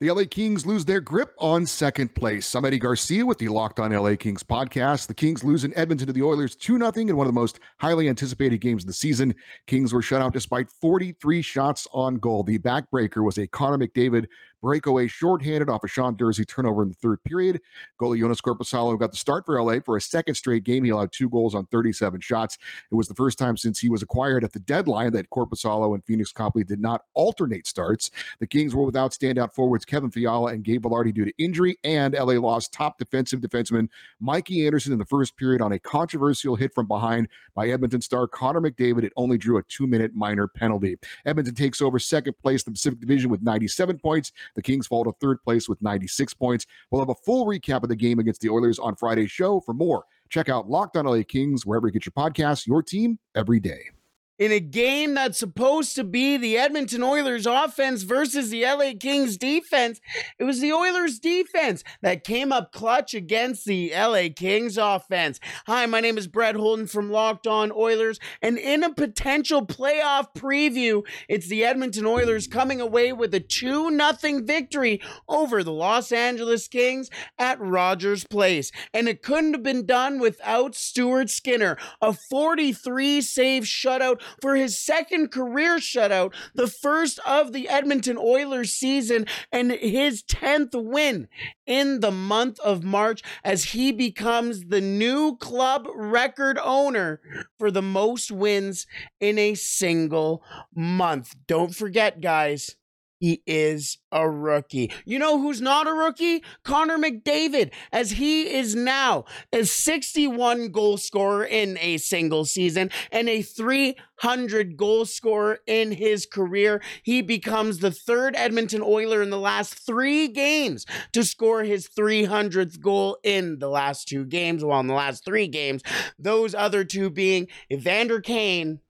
The 0.00 0.10
LA 0.10 0.24
Kings 0.28 0.66
lose 0.66 0.84
their 0.84 1.00
grip 1.00 1.36
on 1.38 1.64
second 1.66 2.16
place. 2.16 2.56
I'm 2.56 2.64
Eddie 2.64 2.80
Garcia 2.80 3.24
with 3.24 3.38
the 3.38 3.46
Locked 3.46 3.78
On 3.78 3.92
LA 3.92 4.16
Kings 4.16 4.42
podcast. 4.42 5.06
The 5.06 5.14
Kings 5.14 5.44
lose 5.44 5.62
in 5.62 5.72
Edmonton 5.78 6.08
to 6.08 6.12
the 6.12 6.20
Oilers 6.20 6.56
2 6.56 6.78
0 6.78 6.92
in 6.96 7.16
one 7.16 7.28
of 7.28 7.32
the 7.32 7.40
most 7.40 7.60
highly 7.78 8.08
anticipated 8.08 8.60
games 8.60 8.82
of 8.82 8.88
the 8.88 8.92
season. 8.92 9.32
Kings 9.68 9.92
were 9.92 10.02
shut 10.02 10.20
out 10.20 10.32
despite 10.32 10.68
43 10.68 11.42
shots 11.42 11.86
on 11.92 12.16
goal. 12.16 12.42
The 12.42 12.58
backbreaker 12.58 13.22
was 13.22 13.38
a 13.38 13.46
Connor 13.46 13.86
McDavid 13.86 14.26
breakaway 14.64 15.06
shorthanded 15.06 15.68
off 15.68 15.84
a 15.84 15.88
Sean 15.88 16.16
Durzi 16.16 16.48
turnover 16.48 16.82
in 16.82 16.88
the 16.88 16.94
third 16.94 17.22
period. 17.22 17.60
Goalie 18.00 18.18
Joonas 18.18 18.40
Korpisalo 18.40 18.98
got 18.98 19.10
the 19.10 19.18
start 19.18 19.44
for 19.44 19.62
LA 19.62 19.78
for 19.78 19.98
a 19.98 20.00
second 20.00 20.36
straight 20.36 20.64
game. 20.64 20.84
He 20.84 20.90
allowed 20.90 21.12
two 21.12 21.28
goals 21.28 21.54
on 21.54 21.66
37 21.66 22.22
shots. 22.22 22.56
It 22.90 22.94
was 22.94 23.06
the 23.06 23.14
first 23.14 23.38
time 23.38 23.58
since 23.58 23.78
he 23.78 23.90
was 23.90 24.02
acquired 24.02 24.42
at 24.42 24.54
the 24.54 24.60
deadline 24.60 25.12
that 25.12 25.28
Korpisalo 25.28 25.92
and 25.94 26.02
Pheonix 26.06 26.32
Copley 26.32 26.64
did 26.64 26.80
not 26.80 27.02
alternate 27.12 27.66
starts. 27.66 28.10
The 28.40 28.46
Kings 28.46 28.74
were 28.74 28.84
without 28.84 29.10
standout 29.10 29.52
forwards 29.52 29.84
Kevin 29.84 30.10
Fiala 30.10 30.54
and 30.54 30.64
Gabe 30.64 30.82
Vilardi 30.82 31.12
due 31.12 31.26
to 31.26 31.32
injury, 31.36 31.76
and 31.84 32.14
LA 32.14 32.40
lost 32.40 32.72
top 32.72 32.96
defensive 32.96 33.42
defenseman 33.42 33.90
Mikey 34.18 34.64
Anderson 34.64 34.94
in 34.94 34.98
the 34.98 35.04
first 35.04 35.36
period 35.36 35.60
on 35.60 35.72
a 35.72 35.78
controversial 35.78 36.56
hit 36.56 36.72
from 36.74 36.86
behind 36.86 37.28
by 37.54 37.68
Edmonton 37.68 38.00
star 38.00 38.26
Connor 38.26 38.62
McDavid. 38.62 39.04
It 39.04 39.12
only 39.16 39.36
drew 39.36 39.58
a 39.58 39.62
two 39.64 39.86
minute 39.86 40.14
minor 40.14 40.48
penalty. 40.48 40.96
Edmonton 41.26 41.54
takes 41.54 41.82
over 41.82 41.98
second 41.98 42.38
place 42.38 42.62
in 42.62 42.72
the 42.72 42.76
Pacific 42.76 42.98
Division 42.98 43.28
with 43.28 43.42
97 43.42 43.98
points. 43.98 44.32
The 44.54 44.62
Kings 44.62 44.86
fall 44.86 45.04
to 45.04 45.12
third 45.20 45.42
place 45.42 45.68
with 45.68 45.80
96 45.82 46.34
points. 46.34 46.66
We'll 46.90 47.02
have 47.02 47.08
a 47.10 47.14
full 47.14 47.46
recap 47.46 47.82
of 47.82 47.88
the 47.88 47.96
game 47.96 48.18
against 48.18 48.40
the 48.40 48.50
Oilers 48.50 48.78
on 48.78 48.96
Friday's 48.96 49.30
show. 49.30 49.60
For 49.60 49.74
more, 49.74 50.04
check 50.28 50.48
out 50.48 50.68
Locked 50.68 50.96
on 50.96 51.06
LA 51.06 51.22
Kings 51.26 51.66
wherever 51.66 51.86
you 51.86 51.92
get 51.92 52.06
your 52.06 52.12
podcasts, 52.12 52.66
your 52.66 52.82
team 52.82 53.18
every 53.34 53.60
day 53.60 53.90
in 54.38 54.50
a 54.50 54.60
game 54.60 55.14
that's 55.14 55.38
supposed 55.38 55.94
to 55.94 56.04
be 56.04 56.36
the 56.36 56.58
Edmonton 56.58 57.02
Oilers 57.02 57.46
offense 57.46 58.02
versus 58.02 58.50
the 58.50 58.64
LA 58.64 58.92
Kings 58.98 59.36
defense. 59.36 60.00
It 60.38 60.44
was 60.44 60.60
the 60.60 60.72
Oilers 60.72 61.18
defense 61.18 61.84
that 62.02 62.24
came 62.24 62.50
up 62.50 62.72
clutch 62.72 63.14
against 63.14 63.64
the 63.64 63.92
LA 63.94 64.24
Kings 64.34 64.76
offense. 64.76 65.38
Hi, 65.66 65.86
my 65.86 66.00
name 66.00 66.18
is 66.18 66.26
Brett 66.26 66.56
Holden 66.56 66.86
from 66.86 67.10
Locked 67.10 67.46
On 67.46 67.70
Oilers, 67.70 68.18
and 68.42 68.58
in 68.58 68.82
a 68.82 68.92
potential 68.92 69.64
playoff 69.64 70.34
preview, 70.34 71.06
it's 71.28 71.48
the 71.48 71.64
Edmonton 71.64 72.06
Oilers 72.06 72.48
coming 72.48 72.80
away 72.80 73.12
with 73.12 73.34
a 73.34 73.40
2 73.40 73.96
0 73.96 74.40
victory 74.42 75.00
over 75.28 75.62
the 75.62 75.72
Los 75.72 76.10
Angeles 76.10 76.66
Kings 76.66 77.08
at 77.38 77.60
Rogers 77.60 78.24
Place. 78.24 78.72
And 78.92 79.08
it 79.08 79.22
couldn't 79.22 79.52
have 79.52 79.62
been 79.62 79.86
done 79.86 80.18
without 80.18 80.74
Stuart 80.74 81.30
Skinner, 81.30 81.76
a 82.00 82.12
43 82.12 83.20
save 83.20 83.62
shutout 83.64 84.20
for 84.40 84.54
his 84.54 84.78
second 84.78 85.30
career 85.30 85.76
shutout, 85.76 86.32
the 86.54 86.66
first 86.66 87.18
of 87.26 87.52
the 87.52 87.68
Edmonton 87.68 88.16
Oilers 88.18 88.72
season, 88.72 89.26
and 89.52 89.72
his 89.72 90.22
10th 90.22 90.74
win 90.74 91.28
in 91.66 92.00
the 92.00 92.10
month 92.10 92.58
of 92.60 92.82
March 92.82 93.22
as 93.42 93.64
he 93.64 93.92
becomes 93.92 94.66
the 94.66 94.80
new 94.80 95.36
club 95.36 95.86
record 95.94 96.58
owner 96.62 97.20
for 97.58 97.70
the 97.70 97.82
most 97.82 98.30
wins 98.30 98.86
in 99.20 99.38
a 99.38 99.54
single 99.54 100.42
month. 100.74 101.34
Don't 101.46 101.74
forget, 101.74 102.20
guys, 102.20 102.76
he 103.24 103.42
is 103.46 103.96
a 104.12 104.28
rookie. 104.28 104.92
You 105.06 105.18
know 105.18 105.40
who's 105.40 105.62
not 105.62 105.86
a 105.86 105.94
rookie? 105.94 106.44
Connor 106.62 106.98
McDavid, 106.98 107.72
as 107.90 108.10
he 108.10 108.54
is 108.54 108.74
now 108.74 109.24
a 109.50 109.64
61 109.64 110.68
goal 110.68 110.98
scorer 110.98 111.42
in 111.42 111.78
a 111.80 111.96
single 111.96 112.44
season 112.44 112.90
and 113.10 113.30
a 113.30 113.40
300 113.40 114.76
goal 114.76 115.06
scorer 115.06 115.60
in 115.66 115.92
his 115.92 116.26
career. 116.26 116.82
He 117.02 117.22
becomes 117.22 117.78
the 117.78 117.90
third 117.90 118.36
Edmonton 118.36 118.82
Oiler 118.82 119.22
in 119.22 119.30
the 119.30 119.40
last 119.40 119.72
three 119.86 120.28
games 120.28 120.84
to 121.12 121.24
score 121.24 121.64
his 121.64 121.88
300th 121.88 122.78
goal 122.78 123.16
in 123.22 123.58
the 123.58 123.70
last 123.70 124.06
two 124.06 124.26
games. 124.26 124.62
Well, 124.62 124.80
in 124.80 124.86
the 124.86 124.92
last 124.92 125.24
three 125.24 125.48
games, 125.48 125.82
those 126.18 126.54
other 126.54 126.84
two 126.84 127.08
being 127.08 127.48
Evander 127.72 128.20
Kane 128.20 128.80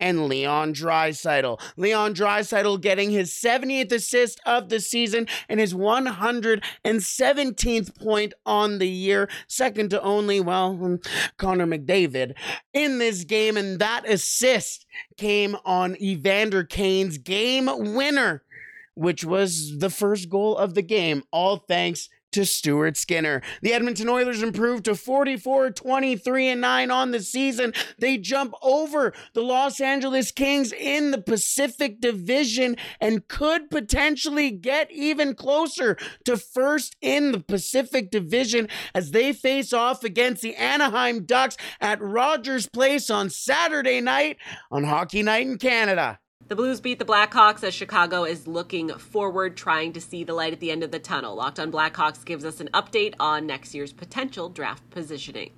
and 0.00 0.28
Leon 0.28 0.74
Draisaitl. 0.74 1.60
Leon 1.76 2.14
Draisaitl 2.14 2.80
getting 2.80 3.10
his 3.10 3.30
70th 3.30 3.92
assist 3.92 4.40
of 4.46 4.68
the 4.68 4.80
season 4.80 5.26
and 5.48 5.60
his 5.60 5.74
117th 5.74 7.98
point 7.98 8.34
on 8.44 8.78
the 8.78 8.88
year, 8.88 9.28
second 9.46 9.90
to 9.90 10.02
only, 10.02 10.40
well, 10.40 10.74
hmm, 10.74 10.96
Connor 11.36 11.66
McDavid 11.66 12.34
in 12.72 12.98
this 12.98 13.24
game. 13.24 13.56
And 13.56 13.78
that 13.78 14.08
assist 14.08 14.86
came 15.16 15.56
on 15.64 15.96
Evander 16.00 16.64
Kane's 16.64 17.18
game 17.18 17.68
winner, 17.94 18.42
which 18.94 19.24
was 19.24 19.78
the 19.78 19.90
first 19.90 20.28
goal 20.28 20.56
of 20.56 20.74
the 20.74 20.82
game, 20.82 21.22
all 21.30 21.56
thanks 21.56 22.08
to 22.32 22.44
Stuart 22.44 22.96
Skinner. 22.96 23.42
The 23.62 23.72
Edmonton 23.72 24.08
Oilers 24.08 24.42
improved 24.42 24.84
to 24.84 24.94
44 24.94 25.70
23 25.70 26.48
and 26.48 26.60
9 26.60 26.90
on 26.90 27.10
the 27.10 27.20
season. 27.20 27.72
They 27.98 28.18
jump 28.18 28.54
over 28.62 29.12
the 29.34 29.42
Los 29.42 29.80
Angeles 29.80 30.30
Kings 30.30 30.72
in 30.72 31.10
the 31.10 31.20
Pacific 31.20 32.00
Division 32.00 32.76
and 33.00 33.26
could 33.28 33.70
potentially 33.70 34.50
get 34.50 34.90
even 34.90 35.34
closer 35.34 35.96
to 36.24 36.36
first 36.36 36.96
in 37.00 37.32
the 37.32 37.40
Pacific 37.40 38.10
Division 38.10 38.68
as 38.94 39.12
they 39.12 39.32
face 39.32 39.72
off 39.72 40.04
against 40.04 40.42
the 40.42 40.54
Anaheim 40.56 41.24
Ducks 41.24 41.56
at 41.80 42.00
Rogers 42.00 42.68
Place 42.68 43.10
on 43.10 43.30
Saturday 43.30 44.00
night 44.00 44.36
on 44.70 44.84
Hockey 44.84 45.22
Night 45.22 45.46
in 45.46 45.58
Canada. 45.58 46.18
The 46.48 46.54
Blues 46.54 46.80
beat 46.80 47.00
the 47.00 47.04
Blackhawks 47.04 47.64
as 47.64 47.74
Chicago 47.74 48.22
is 48.22 48.46
looking 48.46 48.90
forward, 48.90 49.56
trying 49.56 49.92
to 49.94 50.00
see 50.00 50.22
the 50.22 50.32
light 50.32 50.52
at 50.52 50.60
the 50.60 50.70
end 50.70 50.84
of 50.84 50.92
the 50.92 51.00
tunnel. 51.00 51.34
Locked 51.34 51.58
on 51.58 51.72
Blackhawks 51.72 52.24
gives 52.24 52.44
us 52.44 52.60
an 52.60 52.68
update 52.72 53.14
on 53.18 53.48
next 53.48 53.74
year's 53.74 53.92
potential 53.92 54.48
draft 54.48 54.88
positioning. 54.90 55.50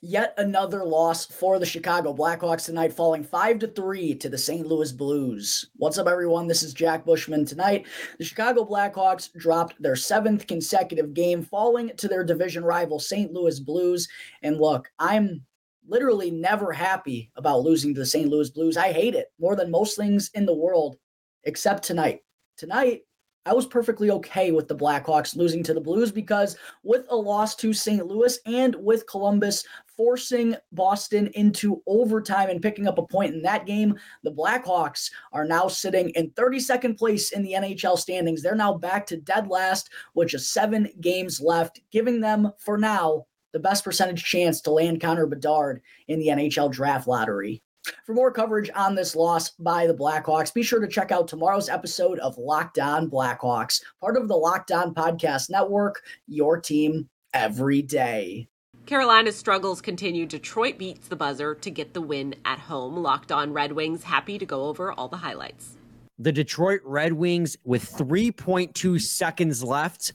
Yet 0.00 0.34
another 0.36 0.84
loss 0.84 1.26
for 1.26 1.58
the 1.58 1.66
Chicago 1.66 2.14
Blackhawks 2.14 2.66
tonight, 2.66 2.92
falling 2.92 3.24
5 3.24 3.58
to 3.60 3.66
3 3.66 4.14
to 4.14 4.28
the 4.28 4.38
St. 4.38 4.64
Louis 4.64 4.92
Blues. 4.92 5.68
What's 5.74 5.98
up, 5.98 6.06
everyone? 6.06 6.46
This 6.46 6.62
is 6.62 6.72
Jack 6.72 7.04
Bushman. 7.04 7.44
Tonight, 7.44 7.86
the 8.18 8.24
Chicago 8.24 8.64
Blackhawks 8.64 9.32
dropped 9.32 9.74
their 9.82 9.96
seventh 9.96 10.46
consecutive 10.46 11.14
game, 11.14 11.42
falling 11.42 11.90
to 11.96 12.06
their 12.06 12.22
division 12.22 12.62
rival 12.62 13.00
St. 13.00 13.32
Louis 13.32 13.58
Blues. 13.58 14.06
And 14.44 14.60
look, 14.60 14.88
I'm 15.00 15.44
literally 15.86 16.30
never 16.30 16.72
happy 16.72 17.30
about 17.36 17.62
losing 17.62 17.94
to 17.94 18.00
the 18.00 18.06
St. 18.06 18.28
Louis 18.28 18.50
Blues. 18.50 18.76
I 18.76 18.92
hate 18.92 19.14
it 19.14 19.28
more 19.38 19.56
than 19.56 19.70
most 19.70 19.96
things 19.96 20.30
in 20.34 20.46
the 20.46 20.54
world. 20.54 20.96
except 21.44 21.82
tonight. 21.82 22.20
Tonight, 22.56 23.02
I 23.44 23.52
was 23.52 23.66
perfectly 23.66 24.10
okay 24.12 24.52
with 24.52 24.68
the 24.68 24.76
Blackhawks 24.76 25.34
losing 25.34 25.64
to 25.64 25.74
the 25.74 25.80
Blues 25.80 26.12
because 26.12 26.56
with 26.84 27.06
a 27.10 27.16
loss 27.16 27.56
to 27.56 27.72
St. 27.72 28.06
Louis 28.06 28.38
and 28.46 28.76
with 28.76 29.08
Columbus 29.08 29.64
forcing 29.96 30.54
Boston 30.70 31.26
into 31.34 31.82
overtime 31.88 32.50
and 32.50 32.62
picking 32.62 32.86
up 32.86 32.98
a 32.98 33.06
point 33.06 33.34
in 33.34 33.42
that 33.42 33.66
game, 33.66 33.98
the 34.22 34.30
Blackhawks 34.30 35.10
are 35.32 35.44
now 35.44 35.66
sitting 35.66 36.10
in 36.10 36.30
32nd 36.30 36.96
place 36.96 37.32
in 37.32 37.42
the 37.42 37.54
NHL 37.54 37.98
standings. 37.98 38.42
They're 38.42 38.54
now 38.54 38.74
back 38.74 39.06
to 39.06 39.16
dead 39.16 39.48
last 39.48 39.90
which 40.12 40.34
is 40.34 40.48
seven 40.48 40.88
games 41.00 41.40
left, 41.40 41.80
giving 41.90 42.20
them, 42.20 42.52
for 42.58 42.78
now, 42.78 43.26
the 43.52 43.60
best 43.60 43.84
percentage 43.84 44.24
chance 44.24 44.60
to 44.62 44.70
land 44.70 45.00
Connor 45.00 45.26
Bedard 45.26 45.82
in 46.08 46.18
the 46.18 46.28
NHL 46.28 46.70
draft 46.70 47.06
lottery. 47.06 47.62
For 48.06 48.14
more 48.14 48.30
coverage 48.30 48.70
on 48.74 48.94
this 48.94 49.16
loss 49.16 49.50
by 49.50 49.86
the 49.86 49.94
Blackhawks, 49.94 50.54
be 50.54 50.62
sure 50.62 50.80
to 50.80 50.86
check 50.86 51.10
out 51.10 51.26
tomorrow's 51.26 51.68
episode 51.68 52.18
of 52.20 52.38
Locked 52.38 52.78
On 52.78 53.10
Blackhawks, 53.10 53.82
part 54.00 54.16
of 54.16 54.28
the 54.28 54.36
Locked 54.36 54.70
On 54.70 54.94
Podcast 54.94 55.50
Network, 55.50 56.02
your 56.28 56.60
team 56.60 57.08
every 57.34 57.82
day. 57.82 58.48
Carolina's 58.86 59.36
struggles 59.36 59.80
continue. 59.80 60.26
Detroit 60.26 60.78
beats 60.78 61.08
the 61.08 61.16
buzzer 61.16 61.54
to 61.56 61.70
get 61.70 61.94
the 61.94 62.00
win 62.00 62.34
at 62.44 62.58
home. 62.58 62.96
Locked 62.96 63.32
On 63.32 63.52
Red 63.52 63.72
Wings, 63.72 64.04
happy 64.04 64.38
to 64.38 64.46
go 64.46 64.64
over 64.64 64.92
all 64.92 65.08
the 65.08 65.18
highlights. 65.18 65.76
The 66.18 66.32
Detroit 66.32 66.80
Red 66.84 67.12
Wings, 67.12 67.56
with 67.64 67.90
3.2 67.92 69.00
seconds 69.00 69.62
left, 69.62 70.12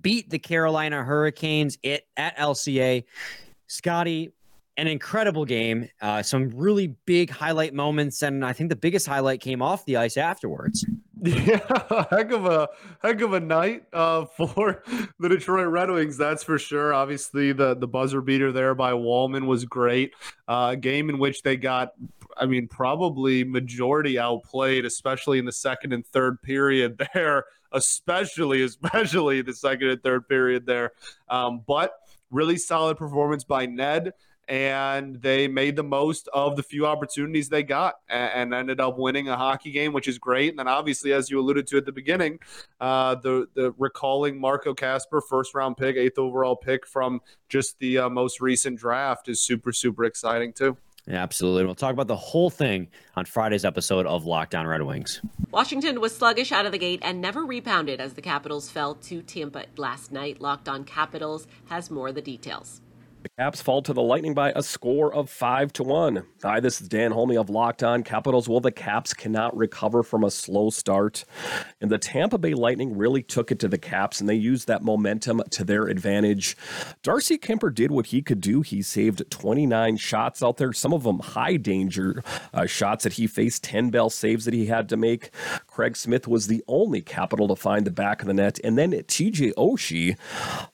beat 0.00 0.28
the 0.28 0.38
Carolina 0.38 1.02
Hurricanes 1.02 1.78
it, 1.82 2.06
at 2.16 2.36
LCA. 2.36 3.04
Scotty, 3.68 4.32
an 4.76 4.86
incredible 4.86 5.44
game. 5.44 5.88
Uh, 6.00 6.22
some 6.22 6.50
really 6.50 6.88
big 7.06 7.30
highlight 7.30 7.74
moments, 7.74 8.22
and 8.22 8.44
I 8.44 8.52
think 8.52 8.68
the 8.68 8.76
biggest 8.76 9.06
highlight 9.06 9.40
came 9.40 9.62
off 9.62 9.84
the 9.86 9.96
ice 9.96 10.16
afterwards. 10.16 10.84
Yeah, 11.22 11.60
heck 12.10 12.30
of 12.30 12.44
a 12.46 12.68
heck 13.02 13.20
of 13.22 13.32
a 13.32 13.40
night 13.40 13.84
uh, 13.92 14.24
for 14.36 14.82
the 15.18 15.28
Detroit 15.28 15.68
Red 15.68 15.90
Wings. 15.90 16.16
That's 16.16 16.42
for 16.42 16.58
sure. 16.58 16.92
Obviously, 16.92 17.52
the 17.52 17.74
the 17.74 17.88
buzzer 17.88 18.20
beater 18.20 18.52
there 18.52 18.74
by 18.74 18.92
Walman 18.92 19.46
was 19.46 19.64
great. 19.64 20.12
Uh, 20.46 20.74
game 20.74 21.08
in 21.08 21.18
which 21.18 21.42
they 21.42 21.56
got, 21.56 21.92
I 22.36 22.46
mean, 22.46 22.68
probably 22.68 23.44
majority 23.44 24.18
outplayed, 24.18 24.84
especially 24.84 25.38
in 25.38 25.44
the 25.44 25.52
second 25.52 25.92
and 25.92 26.06
third 26.06 26.42
period 26.42 27.00
there. 27.14 27.44
Especially, 27.72 28.62
especially 28.62 29.42
the 29.42 29.52
second 29.52 29.88
and 29.88 30.02
third 30.02 30.28
period 30.28 30.66
there. 30.66 30.92
Um, 31.28 31.62
but 31.66 31.94
really 32.30 32.56
solid 32.56 32.96
performance 32.96 33.44
by 33.44 33.66
Ned 33.66 34.12
and 34.48 35.16
they 35.16 35.48
made 35.48 35.74
the 35.74 35.82
most 35.82 36.28
of 36.32 36.56
the 36.56 36.62
few 36.62 36.86
opportunities 36.86 37.48
they 37.48 37.62
got 37.62 37.96
and, 38.08 38.54
ended 38.54 38.80
up 38.80 38.96
winning 38.96 39.28
a 39.28 39.36
hockey 39.36 39.72
game, 39.72 39.92
which 39.92 40.06
is 40.06 40.18
great. 40.18 40.50
And 40.50 40.58
then 40.58 40.68
obviously, 40.68 41.12
as 41.12 41.28
you 41.30 41.40
alluded 41.40 41.66
to 41.68 41.76
at 41.78 41.84
the 41.84 41.92
beginning, 41.92 42.38
uh, 42.80 43.16
the 43.16 43.48
the 43.54 43.74
recalling 43.76 44.40
Marco 44.40 44.72
Kasper, 44.72 45.20
first 45.20 45.54
round 45.54 45.76
pick, 45.76 45.96
eighth 45.96 46.18
overall 46.18 46.56
pick 46.56 46.86
from 46.86 47.20
just 47.48 47.78
the 47.80 47.98
uh, 47.98 48.08
most 48.08 48.40
recent 48.40 48.78
draft, 48.78 49.28
is 49.28 49.40
super 49.40 49.72
super 49.72 50.04
exciting 50.04 50.52
too. 50.52 50.76
Absolutely. 51.08 51.64
We'll 51.64 51.76
talk 51.76 51.92
about 51.92 52.08
the 52.08 52.16
whole 52.16 52.50
thing 52.50 52.88
on 53.14 53.24
Friday's 53.24 53.64
episode 53.64 54.06
of 54.06 54.26
Locked 54.26 54.54
On 54.54 54.66
Red 54.66 54.82
Wings. 54.82 55.20
Washington 55.52 56.00
was 56.00 56.16
sluggish 56.16 56.50
out 56.50 56.66
of 56.66 56.72
the 56.72 56.78
gate 56.78 56.98
and 57.02 57.20
never 57.20 57.44
rebounded 57.44 58.00
as 58.00 58.14
the 58.14 58.22
Capitals 58.22 58.68
fell 58.68 58.96
to 58.96 59.22
Tampa 59.22 59.66
last 59.76 60.10
night. 60.10 60.40
Locked 60.40 60.68
On 60.68 60.82
Capitals 60.84 61.46
has 61.66 61.90
more 61.90 62.08
of 62.08 62.16
the 62.16 62.22
details. 62.22 62.80
The 63.26 63.42
Caps 63.42 63.60
fall 63.60 63.82
to 63.82 63.92
the 63.92 64.02
Lightning 64.02 64.34
by 64.34 64.52
a 64.54 64.62
score 64.62 65.12
of 65.12 65.28
5 65.28 65.72
to 65.72 65.82
1. 65.82 66.22
Hi, 66.44 66.60
this 66.60 66.80
is 66.80 66.88
Dan 66.88 67.10
Holmey 67.10 67.36
of 67.36 67.50
Locked 67.50 67.82
On 67.82 68.04
Capitals. 68.04 68.48
Well, 68.48 68.60
the 68.60 68.70
Caps 68.70 69.12
cannot 69.12 69.56
recover 69.56 70.04
from 70.04 70.22
a 70.22 70.30
slow 70.30 70.70
start. 70.70 71.24
And 71.80 71.90
the 71.90 71.98
Tampa 71.98 72.38
Bay 72.38 72.54
Lightning 72.54 72.96
really 72.96 73.24
took 73.24 73.50
it 73.50 73.58
to 73.58 73.66
the 73.66 73.78
Caps 73.78 74.20
and 74.20 74.28
they 74.28 74.36
used 74.36 74.68
that 74.68 74.84
momentum 74.84 75.42
to 75.50 75.64
their 75.64 75.88
advantage. 75.88 76.56
Darcy 77.02 77.36
Kuemper 77.36 77.74
did 77.74 77.90
what 77.90 78.06
he 78.06 78.22
could 78.22 78.40
do. 78.40 78.62
He 78.62 78.80
saved 78.80 79.28
29 79.28 79.96
shots 79.96 80.40
out 80.40 80.58
there, 80.58 80.72
some 80.72 80.92
of 80.92 81.02
them 81.02 81.18
high 81.18 81.56
danger 81.56 82.22
uh, 82.54 82.66
shots 82.66 83.02
that 83.02 83.14
he 83.14 83.26
faced, 83.26 83.64
10 83.64 83.90
bell 83.90 84.08
saves 84.08 84.44
that 84.44 84.54
he 84.54 84.66
had 84.66 84.88
to 84.90 84.96
make. 84.96 85.30
Craig 85.76 85.94
Smith 85.94 86.26
was 86.26 86.46
the 86.46 86.64
only 86.68 87.02
Capital 87.02 87.48
to 87.48 87.54
find 87.54 87.86
the 87.86 87.90
back 87.90 88.22
of 88.22 88.28
the 88.28 88.32
net. 88.32 88.58
And 88.64 88.78
then 88.78 88.92
TJ 88.92 89.52
Oshie 89.56 90.16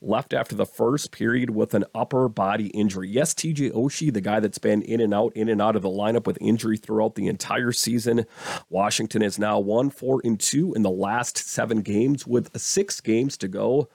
left 0.01 0.33
after 0.33 0.55
the 0.55 0.65
first 0.65 1.11
period 1.11 1.51
with 1.51 1.75
an 1.75 1.85
upper 1.93 2.29
body 2.29 2.69
injury. 2.69 3.09
Yes, 3.09 3.35
TJ 3.35 3.73
Oshie, 3.73 4.15
the 4.15 4.21
guy 4.21 4.39
that's 4.39 4.59
been 4.59 4.81
in 4.83 5.01
and 5.01 5.13
out, 5.13 5.33
in 5.35 5.49
and 5.49 5.61
out 5.61 5.75
of 5.75 5.83
the 5.83 5.89
lineup 5.89 6.25
with 6.25 6.39
injury 6.41 6.77
throughout 6.77 7.17
the 7.17 7.27
entire 7.27 7.73
season. 7.73 8.27
Washington 8.71 9.23
is 9.23 9.41
now 9.41 9.59
one, 9.59 9.91
four, 9.91 10.21
and 10.23 10.39
two 10.39 10.73
in 10.73 10.83
the 10.83 10.91
last 10.91 11.37
seven 11.37 11.83
games 11.83 12.25
with 12.25 12.57
six 12.57 13.01
games 13.01 13.37
to 13.39 13.49
go. 13.49 13.89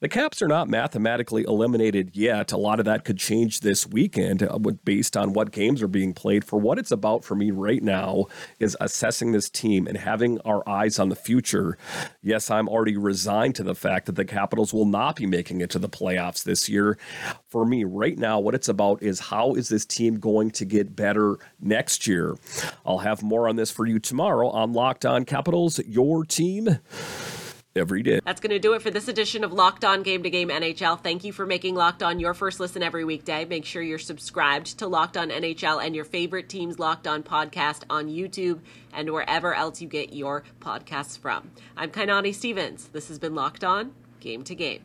The 0.00 0.08
Caps 0.08 0.40
are 0.40 0.48
not 0.48 0.66
mathematically 0.66 1.42
eliminated 1.42 2.16
yet. 2.16 2.52
A 2.52 2.56
lot 2.56 2.78
of 2.78 2.86
that 2.86 3.04
could 3.04 3.18
change 3.18 3.60
this 3.60 3.86
weekend 3.86 4.42
uh, 4.42 4.58
based 4.58 5.14
on 5.14 5.34
what 5.34 5.52
games 5.52 5.82
are 5.82 5.88
being 5.88 6.14
played. 6.14 6.42
For 6.42 6.58
what 6.58 6.78
it's 6.78 6.90
about 6.90 7.22
for 7.22 7.34
me 7.34 7.50
right 7.50 7.82
now 7.82 8.24
is 8.58 8.78
assessing 8.80 9.32
this 9.32 9.50
team 9.50 9.86
and 9.86 9.98
having 9.98 10.40
our 10.40 10.66
eyes 10.66 10.98
on 10.98 11.10
the 11.10 11.16
future. 11.16 11.76
Yes, 12.22 12.50
I'm 12.50 12.66
already 12.66 12.96
resigned 12.96 13.56
to 13.56 13.62
the 13.62 13.74
fact 13.74 14.06
that 14.06 14.14
the 14.14 14.24
Capitals 14.24 14.72
will 14.72 14.86
not 14.86 15.16
be 15.16 15.26
making 15.26 15.60
it 15.60 15.68
to 15.70 15.78
the 15.78 15.88
playoffs 15.88 16.44
this 16.44 16.66
year. 16.66 16.96
For 17.48 17.66
me 17.66 17.84
right 17.84 18.16
now, 18.16 18.40
what 18.40 18.54
it's 18.54 18.70
about 18.70 19.02
is 19.02 19.20
how 19.20 19.52
is 19.52 19.68
this 19.68 19.84
team 19.84 20.18
going 20.18 20.50
to 20.52 20.64
get 20.64 20.96
better 20.96 21.36
next 21.60 22.06
year? 22.06 22.36
I'll 22.86 22.98
have 22.98 23.22
more 23.22 23.50
on 23.50 23.56
this 23.56 23.70
for 23.70 23.84
you 23.84 23.98
tomorrow 23.98 24.48
on 24.48 24.72
Locked 24.72 25.04
On 25.04 25.26
Capitals, 25.26 25.78
your 25.80 26.24
team 26.24 26.78
every 27.76 28.02
day. 28.02 28.20
That's 28.24 28.40
going 28.40 28.50
to 28.50 28.58
do 28.58 28.74
it 28.74 28.82
for 28.82 28.90
this 28.90 29.08
edition 29.08 29.44
of 29.44 29.52
Locked 29.52 29.84
On 29.84 30.02
Game 30.02 30.22
to 30.22 30.30
Game 30.30 30.48
NHL. 30.48 31.00
Thank 31.02 31.24
you 31.24 31.32
for 31.32 31.46
making 31.46 31.74
Locked 31.74 32.02
On 32.02 32.20
your 32.20 32.34
first 32.34 32.60
listen 32.60 32.82
every 32.82 33.04
weekday. 33.04 33.44
Make 33.44 33.64
sure 33.64 33.82
you're 33.82 33.98
subscribed 33.98 34.78
to 34.78 34.86
Locked 34.86 35.16
On 35.16 35.30
NHL 35.30 35.84
and 35.84 35.94
your 35.94 36.04
favorite 36.04 36.48
team's 36.48 36.78
Locked 36.78 37.06
On 37.06 37.22
podcast 37.22 37.84
on 37.88 38.08
YouTube 38.08 38.60
and 38.92 39.10
wherever 39.10 39.54
else 39.54 39.80
you 39.80 39.88
get 39.88 40.12
your 40.12 40.44
podcasts 40.60 41.18
from. 41.18 41.50
I'm 41.76 41.90
Kainani 41.90 42.34
Stevens. 42.34 42.88
This 42.88 43.08
has 43.08 43.18
been 43.18 43.34
Locked 43.34 43.64
On 43.64 43.92
Game 44.20 44.42
to 44.44 44.54
Game. 44.54 44.82